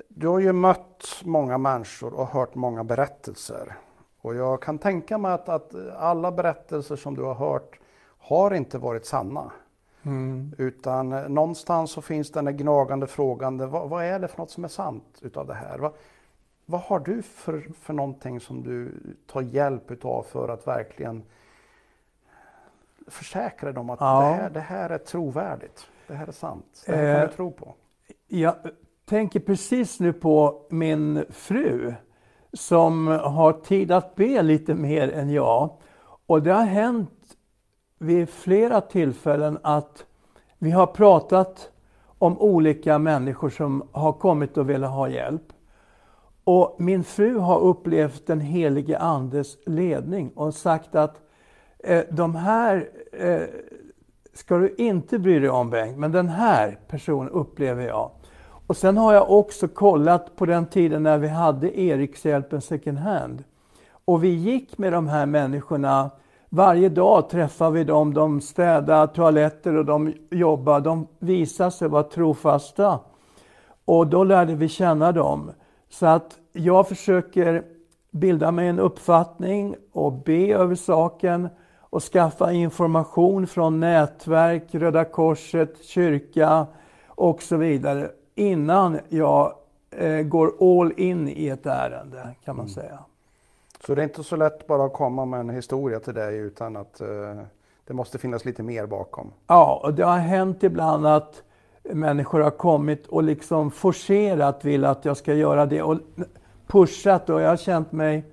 Du 0.09 0.29
har 0.29 0.39
ju 0.39 0.53
mött 0.53 1.23
många 1.25 1.59
människor 1.59 2.15
och 2.15 2.27
hört 2.27 2.55
många 2.55 2.85
berättelser. 2.85 3.77
Och 4.21 4.35
jag 4.35 4.63
kan 4.63 4.79
tänka 4.79 5.19
mig 5.19 5.33
att, 5.33 5.49
att 5.49 5.75
alla 5.99 6.33
berättelser 6.33 6.97
som 6.97 7.15
du 7.15 7.23
har 7.23 7.35
hört 7.35 7.79
har 8.19 8.55
inte 8.55 8.79
varit 8.79 9.07
sanna. 9.07 9.53
Mm. 10.03 10.55
Utan 10.59 11.13
eh, 11.13 11.29
någonstans 11.29 11.91
så 11.91 12.03
finns 12.03 12.33
den 12.33 12.45
där 12.45 12.53
gnagande 12.53 13.07
frågan, 13.07 13.71
vad, 13.71 13.89
vad, 13.89 14.05
är 14.05 14.19
det 14.19 14.29
för 14.29 14.39
något 14.39 14.51
som 14.51 14.65
är 14.65 14.69
sant 14.69 15.19
utav 15.23 15.47
det 15.47 15.55
här? 15.55 15.79
Vad, 15.79 15.93
vad 16.67 16.81
har 16.81 17.01
du 17.01 17.23
för, 17.23 17.67
för 17.81 17.95
någonting 17.95 18.41
som 18.41 18.63
du 18.63 18.93
tar 19.27 19.43
hjälp 19.43 19.91
utav 19.91 20.23
för 20.23 20.49
att 20.49 20.67
verkligen 20.67 21.23
försäkra 23.07 23.81
om 23.81 23.91
att 23.91 24.01
ja. 24.01 24.21
det, 24.21 24.27
här, 24.27 24.51
det 24.51 24.61
här 24.61 24.91
är 24.91 24.99
trovärdigt, 24.99 25.87
det 26.07 26.15
här 26.15 26.27
är 26.27 26.33
sant, 26.33 26.85
det 26.87 26.97
här 26.97 27.15
kan 27.15 27.23
eh, 27.23 27.29
du 27.29 27.37
tro 27.37 27.51
på? 27.51 27.75
Jag 28.29 28.55
tänker 29.05 29.41
precis 29.41 30.01
nu 30.01 30.13
på 30.13 30.67
min 30.71 31.25
fru 31.31 31.95
som 32.53 33.07
har 33.07 33.53
tid 33.53 33.93
att 33.93 34.15
be 34.15 34.43
lite 34.43 34.75
mer 34.75 35.09
än 35.09 35.31
jag. 35.31 35.71
Och 36.27 36.43
det 36.43 36.53
har 36.53 36.65
hänt 36.65 37.37
vid 37.99 38.29
flera 38.29 38.81
tillfällen 38.81 39.59
att 39.63 40.05
vi 40.59 40.71
har 40.71 40.87
pratat 40.87 41.71
om 42.19 42.39
olika 42.39 42.99
människor 42.99 43.51
som 43.51 43.89
har 43.93 44.13
kommit 44.13 44.57
och 44.57 44.71
velat 44.71 44.91
ha 44.91 45.09
hjälp. 45.09 45.53
Och 46.49 46.77
min 46.79 47.05
fru 47.05 47.39
har 47.39 47.61
upplevt 47.61 48.27
den 48.27 48.41
helige 48.41 48.99
Andes 48.99 49.57
ledning 49.67 50.31
och 50.35 50.55
sagt 50.55 50.95
att 50.95 51.21
eh, 51.79 52.05
de 52.11 52.35
här 52.35 52.89
eh, 53.13 53.41
ska 54.33 54.59
du 54.59 54.75
inte 54.79 55.19
bry 55.19 55.39
dig 55.39 55.51
om 55.51 55.71
Bengt, 55.71 55.99
men 55.99 56.13
den 56.13 56.29
här 56.29 56.79
personen 56.89 57.29
upplever 57.29 57.87
jag. 57.87 58.11
Och 58.67 58.77
sen 58.77 58.97
har 58.97 59.15
jag 59.15 59.31
också 59.31 59.69
kollat 59.69 60.37
på 60.37 60.47
den 60.47 60.67
tiden 60.67 61.03
när 61.03 61.19
vi 61.19 61.29
hade 61.29 61.81
Erikshjälpen 61.81 62.61
second 62.61 62.99
hand. 62.99 63.45
Och 64.05 64.25
vi 64.25 64.29
gick 64.29 64.79
med 64.79 64.93
de 64.93 65.09
här 65.09 65.27
människorna 65.27 66.11
varje 66.49 66.89
dag 66.89 67.29
träffade 67.29 67.71
vi 67.73 67.85
dem, 67.85 68.15
de 68.15 68.41
städade 68.41 69.13
toaletter 69.13 69.77
och 69.77 69.85
de 69.85 70.13
jobbade. 70.31 70.85
De 70.85 71.07
visade 71.19 71.71
sig 71.71 71.89
vara 71.89 72.03
trofasta. 72.03 72.99
Och 73.85 74.07
då 74.07 74.25
lärde 74.25 74.55
vi 74.55 74.69
känna 74.69 75.13
dem. 75.13 75.51
Så 75.99 76.07
att 76.07 76.39
jag 76.53 76.89
försöker 76.89 77.65
bilda 78.11 78.51
mig 78.51 78.69
en 78.69 78.79
uppfattning 78.79 79.77
och 79.93 80.13
be 80.13 80.53
över 80.53 80.75
saken 80.75 81.49
och 81.81 82.03
skaffa 82.03 82.53
information 82.53 83.47
från 83.47 83.81
nätverk, 83.81 84.63
Röda 84.71 85.05
Korset, 85.05 85.85
kyrka 85.85 86.67
och 87.09 87.43
så 87.43 87.57
vidare 87.57 88.11
innan 88.35 88.99
jag 89.09 89.53
eh, 89.91 90.23
går 90.23 90.53
all 90.61 90.93
in 90.97 91.29
i 91.29 91.49
ett 91.49 91.67
ärende 91.67 92.29
kan 92.45 92.57
man 92.57 92.67
mm. 92.67 92.75
säga. 92.75 92.99
Så 93.87 93.95
det 93.95 94.01
är 94.01 94.05
inte 94.05 94.25
så 94.25 94.37
lätt 94.37 94.67
bara 94.67 94.85
att 94.85 94.93
komma 94.93 95.25
med 95.25 95.41
en 95.41 95.51
historia 95.51 96.01
till 96.01 96.15
dig 96.15 96.37
utan 96.37 96.77
att 96.77 97.01
eh, 97.01 97.09
det 97.85 97.95
måste 97.95 98.19
finnas 98.19 98.45
lite 98.45 98.63
mer 98.63 98.87
bakom. 98.87 99.33
Ja, 99.47 99.81
och 99.85 99.95
det 99.95 100.05
har 100.05 100.19
hänt 100.19 100.63
ibland 100.63 101.07
att 101.07 101.43
människor 101.93 102.41
har 102.41 102.51
kommit 102.51 103.07
och 103.07 103.23
liksom 103.23 103.71
forcerat 103.71 104.65
vill 104.65 104.85
att 104.85 105.05
jag 105.05 105.17
ska 105.17 105.35
göra 105.35 105.67
det 105.67 105.83
och 105.83 105.99
pushat 106.67 107.31
och 107.31 107.41
jag 107.41 107.49
har 107.49 107.57
känt 107.57 107.93
mig 107.93 108.25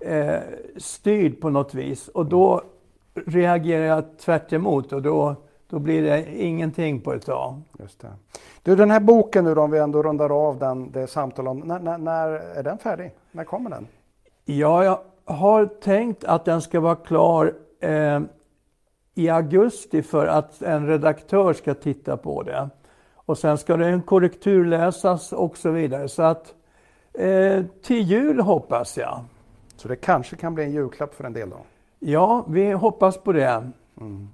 eh, 0.00 0.38
styrd 0.76 1.40
på 1.40 1.50
något 1.50 1.74
vis 1.74 2.08
och 2.08 2.26
då 2.26 2.62
reagerar 3.14 3.84
jag 3.84 4.18
tvärt 4.18 4.52
emot 4.52 4.92
och 4.92 5.02
då, 5.02 5.36
då 5.70 5.78
blir 5.78 6.02
det 6.02 6.42
ingenting 6.42 7.00
på 7.00 7.12
ett 7.12 7.26
tag. 7.26 7.60
Just 7.78 8.00
det. 8.00 8.12
Du, 8.62 8.76
den 8.76 8.90
här 8.90 9.00
boken 9.00 9.44
nu 9.44 9.54
då, 9.54 9.62
om 9.62 9.70
vi 9.70 9.78
ändå 9.78 10.02
rundar 10.02 10.48
av 10.48 10.58
den, 10.58 10.90
det 10.90 11.06
samtal 11.06 11.48
om, 11.48 11.58
när, 11.58 11.78
när, 11.78 11.98
när 11.98 12.28
är 12.28 12.62
den 12.62 12.78
färdig? 12.78 13.12
När 13.32 13.44
kommer 13.44 13.70
den? 13.70 13.86
Ja, 14.44 14.84
jag 14.84 14.98
har 15.24 15.66
tänkt 15.66 16.24
att 16.24 16.44
den 16.44 16.62
ska 16.62 16.80
vara 16.80 16.96
klar 16.96 17.54
eh, 17.80 18.20
i 19.14 19.28
augusti 19.28 20.02
för 20.02 20.26
att 20.26 20.62
en 20.62 20.86
redaktör 20.86 21.52
ska 21.52 21.74
titta 21.74 22.16
på 22.16 22.42
det. 22.42 22.68
Och 23.26 23.38
sen 23.38 23.58
ska 23.58 23.76
den 23.76 24.02
korrekturläsas 24.02 25.32
och 25.32 25.56
så 25.56 25.70
vidare. 25.70 26.08
Så 26.08 26.22
att 26.22 26.54
eh, 27.12 27.64
till 27.82 28.02
jul 28.02 28.40
hoppas 28.40 28.98
jag. 28.98 29.24
Så 29.76 29.88
det 29.88 29.96
kanske 29.96 30.36
kan 30.36 30.54
bli 30.54 30.64
en 30.64 30.72
julklapp 30.72 31.14
för 31.14 31.24
en 31.24 31.32
del 31.32 31.50
då? 31.50 31.58
Ja, 31.98 32.44
vi 32.48 32.72
hoppas 32.72 33.18
på 33.18 33.32
det. 33.32 33.70
Mm. 34.00 34.28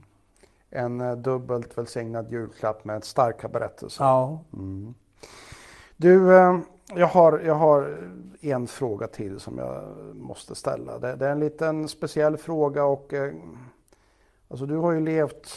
En 0.70 1.00
eh, 1.00 1.16
dubbelt 1.16 1.78
välsignad 1.78 2.32
julklapp 2.32 2.84
med 2.84 3.04
starka 3.04 3.48
berättelser. 3.48 4.04
Ja. 4.04 4.40
Mm. 4.52 4.94
Du, 5.96 6.36
eh, 6.36 6.58
jag 6.94 7.06
har, 7.06 7.38
jag 7.38 7.54
har 7.54 7.98
en 8.40 8.66
fråga 8.66 9.06
till 9.06 9.40
som 9.40 9.58
jag 9.58 9.82
måste 10.14 10.54
ställa. 10.54 10.98
Det, 10.98 11.16
det 11.16 11.26
är 11.26 11.32
en 11.32 11.40
liten 11.40 11.88
speciell 11.88 12.36
fråga 12.36 12.84
och 12.84 13.14
eh, 13.14 13.32
alltså 14.48 14.66
du 14.66 14.76
har 14.76 14.92
ju 14.92 15.00
levt, 15.00 15.50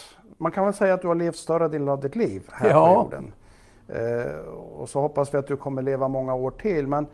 man 0.44 0.52
kan 0.52 0.66
väl 0.66 0.74
säga 0.74 0.94
att 0.94 1.02
du 1.02 1.08
har 1.08 1.16
levt 1.16 1.36
större 1.36 1.68
delen 1.68 1.90
av 1.90 2.00
ditt 2.00 2.16
liv 2.16 2.50
här 2.52 2.70
Ja. 2.70 2.88
på 2.88 2.94
jorden. 3.04 3.34
Eh, 3.88 4.40
och 4.80 4.90
så 4.90 5.02
hoppas 5.02 5.34
vi 5.34 5.38
att 5.38 5.48
du 5.48 5.58
kommer 5.58 5.82
leva 5.82 6.08
många 6.08 6.34
år 6.36 6.52
till. 6.52 6.88
Men 6.88 7.08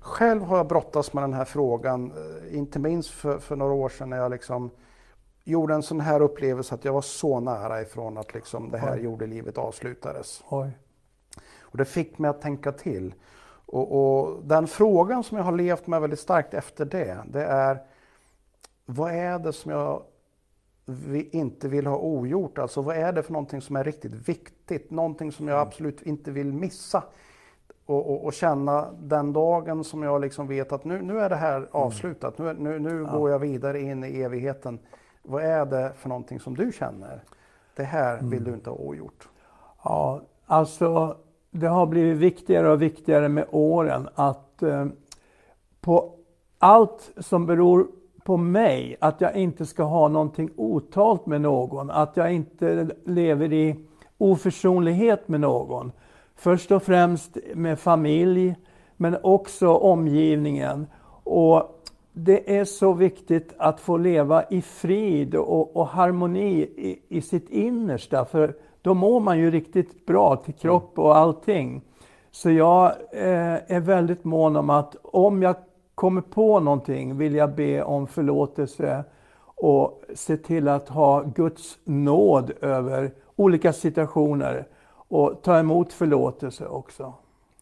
själv 0.00 0.42
har 0.42 0.56
jag 0.56 0.66
brottats 0.66 1.12
med 1.12 1.22
den 1.22 1.32
här 1.32 1.44
frågan, 1.44 2.12
eh, 2.12 2.56
inte 2.58 2.78
minst 2.78 3.10
för, 3.10 3.38
för 3.38 3.56
några 3.56 3.72
år 3.72 3.88
sedan 3.88 4.10
när 4.10 4.16
jag 4.16 4.30
liksom 4.30 4.70
gjorde 5.44 5.74
en 5.74 5.82
sån 5.82 6.00
här 6.00 6.20
upplevelse 6.22 6.74
att 6.74 6.84
jag 6.84 6.92
var 6.92 7.02
så 7.02 7.40
nära 7.40 7.82
ifrån 7.82 8.18
att 8.18 8.34
liksom 8.34 8.70
det 8.70 8.78
här 8.78 8.96
Oj. 8.96 9.02
jordelivet 9.04 9.58
avslutades. 9.58 10.42
Oj. 10.48 10.70
Och 11.60 11.78
det 11.78 11.84
fick 11.84 12.18
mig 12.18 12.28
att 12.30 12.40
tänka 12.42 12.72
till. 12.72 13.14
Och, 13.66 13.92
och 14.20 14.42
den 14.44 14.66
frågan 14.66 15.24
som 15.24 15.36
jag 15.36 15.44
har 15.44 15.52
levt 15.52 15.86
med 15.86 16.00
väldigt 16.00 16.20
starkt 16.20 16.54
efter 16.54 16.84
det, 16.84 17.18
det 17.26 17.44
är 17.44 17.78
vad 18.86 19.12
är 19.12 19.38
det 19.38 19.52
som 19.52 19.70
jag 19.70 20.02
vi 20.88 21.28
inte 21.32 21.68
vill 21.68 21.86
ha 21.86 21.96
ogjort? 21.96 22.58
Alltså 22.58 22.82
vad 22.82 22.96
är 22.96 23.12
det 23.12 23.22
för 23.22 23.32
någonting 23.32 23.60
som 23.60 23.76
är 23.76 23.84
riktigt 23.84 24.28
viktigt? 24.28 24.90
Någonting 24.90 25.32
som 25.32 25.48
jag 25.48 25.60
absolut 25.60 26.02
inte 26.02 26.30
vill 26.30 26.52
missa. 26.52 27.02
Och, 27.86 28.10
och, 28.10 28.24
och 28.24 28.32
känna 28.32 28.86
den 29.00 29.32
dagen 29.32 29.84
som 29.84 30.02
jag 30.02 30.20
liksom 30.20 30.46
vet 30.46 30.72
att 30.72 30.84
nu, 30.84 31.02
nu 31.02 31.20
är 31.20 31.28
det 31.28 31.36
här 31.36 31.68
avslutat. 31.70 32.38
Nu, 32.38 32.52
nu, 32.52 32.78
nu 32.78 33.04
går 33.04 33.30
jag 33.30 33.38
vidare 33.38 33.80
in 33.80 34.04
i 34.04 34.20
evigheten. 34.20 34.78
Vad 35.22 35.42
är 35.42 35.66
det 35.66 35.92
för 35.96 36.08
någonting 36.08 36.40
som 36.40 36.56
du 36.56 36.72
känner? 36.72 37.22
Det 37.76 37.84
här 37.84 38.20
vill 38.22 38.44
du 38.44 38.54
inte 38.54 38.70
ha 38.70 38.76
ogjort. 38.76 39.28
Ja, 39.84 40.22
alltså 40.46 41.16
det 41.50 41.66
har 41.66 41.86
blivit 41.86 42.16
viktigare 42.16 42.70
och 42.70 42.82
viktigare 42.82 43.28
med 43.28 43.46
åren 43.50 44.08
att 44.14 44.62
eh, 44.62 44.86
på 45.80 46.14
allt 46.58 47.10
som 47.16 47.46
beror 47.46 47.86
på 48.28 48.36
mig, 48.36 48.96
att 49.00 49.20
jag 49.20 49.36
inte 49.36 49.66
ska 49.66 49.82
ha 49.82 50.08
någonting 50.08 50.50
otalt 50.56 51.26
med 51.26 51.40
någon, 51.40 51.90
att 51.90 52.16
jag 52.16 52.32
inte 52.32 52.88
lever 53.04 53.52
i 53.52 53.76
oförsonlighet 54.18 55.28
med 55.28 55.40
någon. 55.40 55.92
Först 56.36 56.70
och 56.70 56.82
främst 56.82 57.38
med 57.54 57.78
familj, 57.78 58.54
men 58.96 59.16
också 59.22 59.68
omgivningen. 59.68 60.86
Och 61.24 61.82
det 62.12 62.58
är 62.58 62.64
så 62.64 62.92
viktigt 62.92 63.54
att 63.58 63.80
få 63.80 63.96
leva 63.96 64.44
i 64.50 64.62
frid 64.62 65.34
och, 65.34 65.76
och 65.76 65.86
harmoni 65.86 66.60
i, 66.60 66.98
i 67.08 67.20
sitt 67.20 67.50
innersta, 67.50 68.24
för 68.24 68.54
då 68.82 68.94
mår 68.94 69.20
man 69.20 69.38
ju 69.38 69.50
riktigt 69.50 70.06
bra 70.06 70.36
till 70.36 70.54
kropp 70.54 70.98
och 70.98 71.16
allting. 71.16 71.82
Så 72.30 72.50
jag 72.50 72.86
eh, 73.12 73.72
är 73.76 73.80
väldigt 73.80 74.24
mån 74.24 74.56
om 74.56 74.70
att 74.70 74.96
om 75.02 75.42
jag 75.42 75.54
kommer 75.98 76.20
på 76.20 76.60
någonting 76.60 77.16
vill 77.18 77.34
jag 77.34 77.54
be 77.54 77.82
om 77.82 78.06
förlåtelse 78.06 79.04
och 79.44 80.02
se 80.14 80.36
till 80.36 80.68
att 80.68 80.88
ha 80.88 81.22
Guds 81.22 81.78
nåd 81.84 82.52
över 82.60 83.10
olika 83.36 83.72
situationer 83.72 84.68
och 85.08 85.42
ta 85.42 85.58
emot 85.58 85.92
förlåtelse 85.92 86.66
också. 86.66 87.12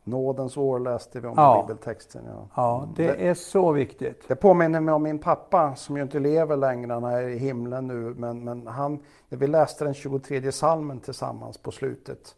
Nådens 0.04 0.56
år 0.56 0.78
läste 0.78 1.20
vi 1.20 1.28
om 1.28 1.34
Ja. 1.36 1.58
i 1.58 1.62
bibeltexten. 1.62 2.22
Ja. 2.26 2.48
Ja, 2.54 2.88
det 2.96 3.28
är 3.28 3.34
så 3.34 3.72
viktigt. 3.72 4.24
Det 4.28 4.36
påminner 4.36 4.80
mig 4.80 4.94
om 4.94 5.02
min 5.02 5.18
pappa 5.18 5.74
som 5.74 5.96
ju 5.96 6.02
inte 6.02 6.18
lever 6.18 6.56
längre, 6.56 6.92
han 6.92 7.04
är 7.04 7.22
i 7.22 7.38
himlen 7.38 7.86
nu. 7.86 8.14
Men, 8.16 8.44
men 8.44 8.66
han, 8.66 8.98
när 9.28 9.38
vi 9.38 9.46
läste 9.46 9.84
den 9.84 9.94
23 9.94 10.52
salmen 10.52 11.00
tillsammans 11.00 11.58
på 11.58 11.70
slutet 11.70 12.34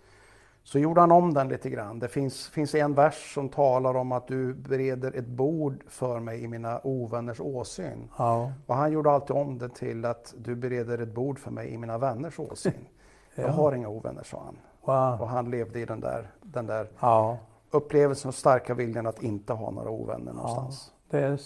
så 0.69 0.79
gjorde 0.79 1.01
han 1.01 1.13
om 1.13 1.35
den 1.35 1.49
lite 1.49 1.71
grann. 1.71 1.99
Det 1.99 2.09
finns, 2.09 2.49
finns 2.49 2.75
en 2.75 2.95
vers 2.95 3.35
som 3.35 3.49
talar 3.49 3.95
om 3.97 4.13
att 4.13 4.27
du 4.29 4.55
bereder 4.55 5.13
ett 5.17 5.27
bord 5.27 5.85
för 5.89 6.21
mig 6.21 6.43
i 6.45 6.49
mina 6.49 6.81
ovänners 6.85 7.41
åsyn. 7.41 8.09
Ja, 8.19 8.53
Och 8.67 8.75
han 8.75 8.93
gjorde 8.93 9.11
alltid 9.11 9.37
om 9.37 9.59
det 9.59 9.69
till 9.69 10.05
att 10.05 10.35
du 10.39 10.55
bereder 10.55 10.99
ett 10.99 11.15
bord 11.15 11.39
för 11.39 11.51
mig 11.51 11.69
i 11.69 11.79
mina 11.79 11.99
vänners 11.99 12.39
åsyn. 12.39 12.73
Jag 13.35 13.47
Ja. 13.49 13.53
har 13.53 13.73
inga 13.73 13.89
ovänner, 13.89 14.23
sa 14.23 14.43
han. 14.45 14.57
wow. 14.85 15.21
Och 15.21 15.29
han 15.29 15.51
levde 15.51 15.81
i 15.81 15.85
den 15.85 16.01
där, 16.01 16.31
den 16.43 16.67
där 16.67 16.89
ja, 17.01 17.39
upplevelsen 17.71 18.29
och 18.29 18.35
starka 18.35 18.75
viljan 18.75 19.07
att 19.07 19.23
inte 19.23 19.53
ha 19.53 19.71
några 19.71 19.91
ovänner 19.91 20.33
någonstans. 20.33 20.93
det 21.11 21.19
är 21.21 21.41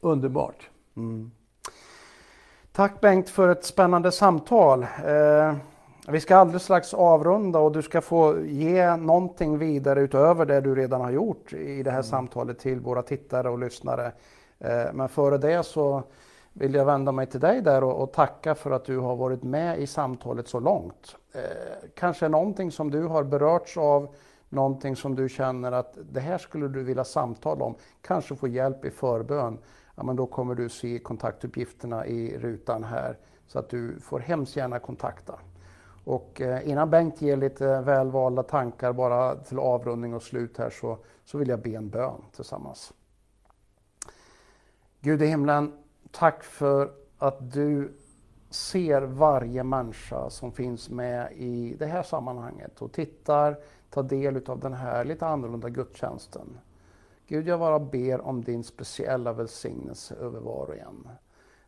underbart. 0.00 0.70
Mm. 0.96 1.30
Tack 2.72 3.00
Bengt 3.00 3.28
för 3.28 3.48
ett 3.48 3.64
spännande 3.64 4.12
samtal. 4.12 4.82
Eh, 4.82 5.54
vi 6.08 6.20
ska 6.20 6.36
alldeles 6.36 6.62
strax 6.62 6.94
avrunda 6.94 7.58
och 7.58 7.72
du 7.72 7.82
ska 7.82 8.00
få 8.00 8.40
ge 8.40 8.96
någonting 8.96 9.58
vidare 9.58 10.00
utöver 10.00 10.46
det 10.46 10.60
du 10.60 10.74
redan 10.74 11.00
har 11.00 11.10
gjort 11.10 11.52
i 11.52 11.82
det 11.82 11.90
här 11.90 12.02
samtalet 12.02 12.58
till 12.58 12.80
våra 12.80 13.02
tittare 13.02 13.50
och 13.50 13.58
lyssnare. 13.58 14.12
Eh, 14.58 14.92
men 14.92 15.08
före 15.08 15.38
det 15.38 15.62
så 15.62 16.02
vill 16.52 16.74
jag 16.74 16.84
vända 16.84 17.12
mig 17.12 17.26
till 17.26 17.40
dig 17.40 17.60
där 17.60 17.84
och, 17.84 18.02
och 18.02 18.12
tacka 18.12 18.54
för 18.54 18.70
att 18.70 18.84
du 18.84 18.98
har 18.98 19.16
varit 19.16 19.42
med 19.42 19.78
i 19.80 19.86
samtalet 19.86 20.48
så 20.48 20.60
långt. 20.60 21.16
Eh, 21.32 21.40
kanske 21.94 22.28
någonting 22.28 22.72
som 22.72 22.90
du 22.90 23.02
har 23.02 23.24
berörts 23.24 23.76
av, 23.76 24.14
någonting 24.48 24.96
som 24.96 25.14
du 25.14 25.28
känner 25.28 25.72
att 25.72 25.98
det 26.12 26.20
här 26.20 26.38
skulle 26.38 26.68
du 26.68 26.82
vilja 26.82 27.04
samtala 27.04 27.64
om, 27.64 27.74
kanske 28.02 28.36
få 28.36 28.48
hjälp 28.48 28.84
i 28.84 28.90
förbön. 28.90 29.58
Ja, 29.94 30.02
men 30.02 30.16
då 30.16 30.26
kommer 30.26 30.54
du 30.54 30.68
se 30.68 30.98
kontaktuppgifterna 30.98 32.06
i 32.06 32.38
rutan 32.38 32.84
här 32.84 33.18
så 33.46 33.58
att 33.58 33.68
du 33.68 34.00
får 34.00 34.20
hemskt 34.20 34.56
gärna 34.56 34.78
kontakta. 34.78 35.34
Och 36.06 36.40
eh, 36.40 36.68
innan 36.68 36.90
Bengt 36.90 37.22
ger 37.22 37.36
lite 37.36 37.80
välvalda 37.80 38.42
tankar 38.42 38.92
bara 38.92 39.34
till 39.36 39.58
avrundning 39.58 40.14
och 40.14 40.22
slut 40.22 40.58
här 40.58 40.70
så, 40.70 40.98
så 41.24 41.38
vill 41.38 41.48
jag 41.48 41.62
be 41.62 41.70
en 41.70 41.88
bön 41.88 42.20
tillsammans. 42.32 42.92
Gud 45.00 45.22
i 45.22 45.26
himlen, 45.26 45.72
tack 46.10 46.44
för 46.44 46.92
att 47.18 47.52
du 47.52 47.92
ser 48.50 49.02
varje 49.02 49.64
människa 49.64 50.30
som 50.30 50.52
finns 50.52 50.90
med 50.90 51.32
i 51.32 51.76
det 51.78 51.86
här 51.86 52.02
sammanhanget 52.02 52.82
och 52.82 52.92
tittar, 52.92 53.56
tar 53.90 54.02
del 54.02 54.50
av 54.50 54.60
den 54.60 54.74
här 54.74 55.04
lite 55.04 55.26
annorlunda 55.26 55.68
gudstjänsten. 55.68 56.58
Gud, 57.26 57.48
jag 57.48 57.60
bara 57.60 57.78
ber 57.78 58.20
om 58.20 58.44
din 58.44 58.64
speciella 58.64 59.32
välsignelse 59.32 60.14
över 60.14 60.40
var 60.40 60.66
och 60.66 60.76
en. 60.76 61.08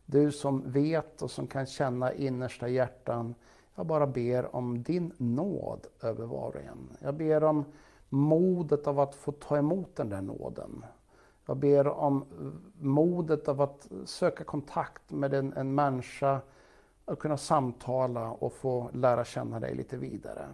Du 0.05 0.31
som 0.31 0.71
vet 0.71 1.21
och 1.21 1.31
som 1.31 1.47
kan 1.47 1.65
känna 1.65 2.13
innersta 2.13 2.67
hjärtan, 2.67 3.35
jag 3.79 3.85
bara 3.85 4.07
ber 4.07 4.55
om 4.55 4.83
din 4.83 5.13
nåd 5.17 5.87
över 6.01 6.25
var 6.25 6.47
och 6.47 6.61
en. 6.61 6.97
Jag 6.99 7.15
ber 7.15 7.43
om 7.43 7.65
modet 8.09 8.87
av 8.87 8.99
att 8.99 9.15
få 9.15 9.31
ta 9.31 9.57
emot 9.57 9.95
den 9.95 10.09
där 10.09 10.21
nåden. 10.21 10.85
Jag 11.45 11.57
ber 11.57 11.87
om 11.87 12.25
modet 12.79 13.47
av 13.47 13.61
att 13.61 13.87
söka 14.05 14.43
kontakt 14.43 15.11
med 15.11 15.33
en, 15.33 15.53
en 15.53 15.75
människa, 15.75 16.41
att 17.05 17.19
kunna 17.19 17.37
samtala 17.37 18.31
och 18.31 18.53
få 18.53 18.89
lära 18.93 19.25
känna 19.25 19.59
dig 19.59 19.75
lite 19.75 19.97
vidare. 19.97 20.49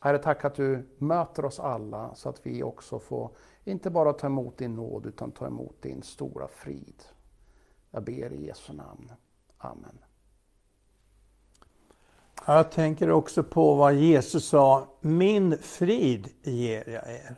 Herre, 0.00 0.18
tack 0.18 0.44
att 0.44 0.54
du 0.54 0.88
möter 0.98 1.44
oss 1.44 1.60
alla 1.60 2.14
så 2.14 2.28
att 2.28 2.46
vi 2.46 2.62
också 2.62 2.98
får 2.98 3.30
inte 3.64 3.90
bara 3.90 4.12
ta 4.12 4.26
emot 4.26 4.58
din 4.58 4.74
nåd 4.74 5.06
utan 5.06 5.30
ta 5.30 5.46
emot 5.46 5.82
din 5.82 6.02
stora 6.02 6.48
frid. 6.48 7.02
Jag 7.90 8.04
ber 8.04 8.32
i 8.32 8.46
Jesu 8.46 8.72
namn. 8.72 9.12
Amen. 9.58 9.98
Jag 12.50 12.70
tänker 12.70 13.10
också 13.10 13.42
på 13.42 13.74
vad 13.74 13.94
Jesus 13.94 14.48
sa, 14.48 14.86
min 15.00 15.58
frid 15.58 16.28
ger 16.42 16.88
jag 16.88 17.10
er. 17.14 17.36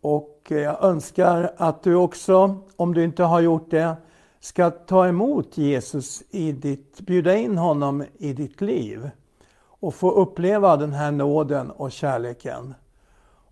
Och 0.00 0.46
eh, 0.50 0.58
jag 0.58 0.84
önskar 0.84 1.52
att 1.56 1.82
du 1.82 1.94
också, 1.94 2.56
om 2.76 2.94
du 2.94 3.04
inte 3.04 3.22
har 3.22 3.40
gjort 3.40 3.70
det, 3.70 3.96
ska 4.40 4.70
ta 4.70 5.08
emot 5.08 5.58
Jesus 5.58 6.22
i 6.30 6.52
ditt, 6.52 7.00
bjuda 7.00 7.36
in 7.36 7.58
honom 7.58 8.04
i 8.18 8.32
ditt 8.32 8.60
liv 8.60 9.10
och 9.58 9.94
få 9.94 10.10
uppleva 10.10 10.76
den 10.76 10.92
här 10.92 11.10
nåden 11.10 11.70
och 11.70 11.92
kärleken. 11.92 12.74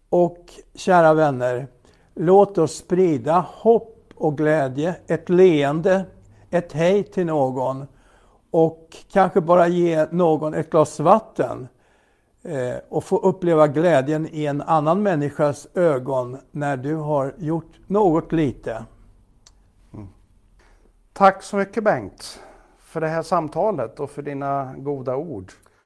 Och 0.09 0.45
kära 0.75 1.15
vänner, 1.15 1.67
låt 2.15 2.59
oss 2.59 2.77
sprida 2.77 3.47
hopp 3.49 4.11
och 4.15 4.39
glädje, 4.39 4.97
ett 5.07 5.29
leende, 5.29 6.05
ett 6.51 6.73
hej 6.73 7.05
till 7.05 7.27
någon 7.27 7.87
och 8.55 8.97
kanske 9.13 9.41
bara 9.41 9.69
ge 9.69 10.07
någon 10.11 10.55
ett 10.55 10.71
glas 10.71 11.01
vatten 11.01 11.69
eh, 12.43 12.77
och 12.89 13.05
få 13.05 13.19
uppleva 13.19 13.69
glädjen 13.69 14.29
i 14.33 14.47
en 14.47 14.63
annan 14.63 15.03
människas 15.03 15.67
ögon 15.75 16.39
när 16.51 16.77
du 16.77 16.95
har 16.95 17.35
gjort 17.39 17.73
något 17.87 18.33
lite. 18.33 18.85
Mm. 19.95 20.09
Tack 21.13 21.43
så 21.43 21.57
mycket 21.57 21.85
Bengt 21.85 22.41
för 22.79 23.01
det 23.01 23.09
här 23.09 23.23
samtalet 23.23 24.01
och 24.01 24.11
för 24.11 24.23
dina 24.23 24.75
goda 24.77 25.17
ord. 25.17 25.53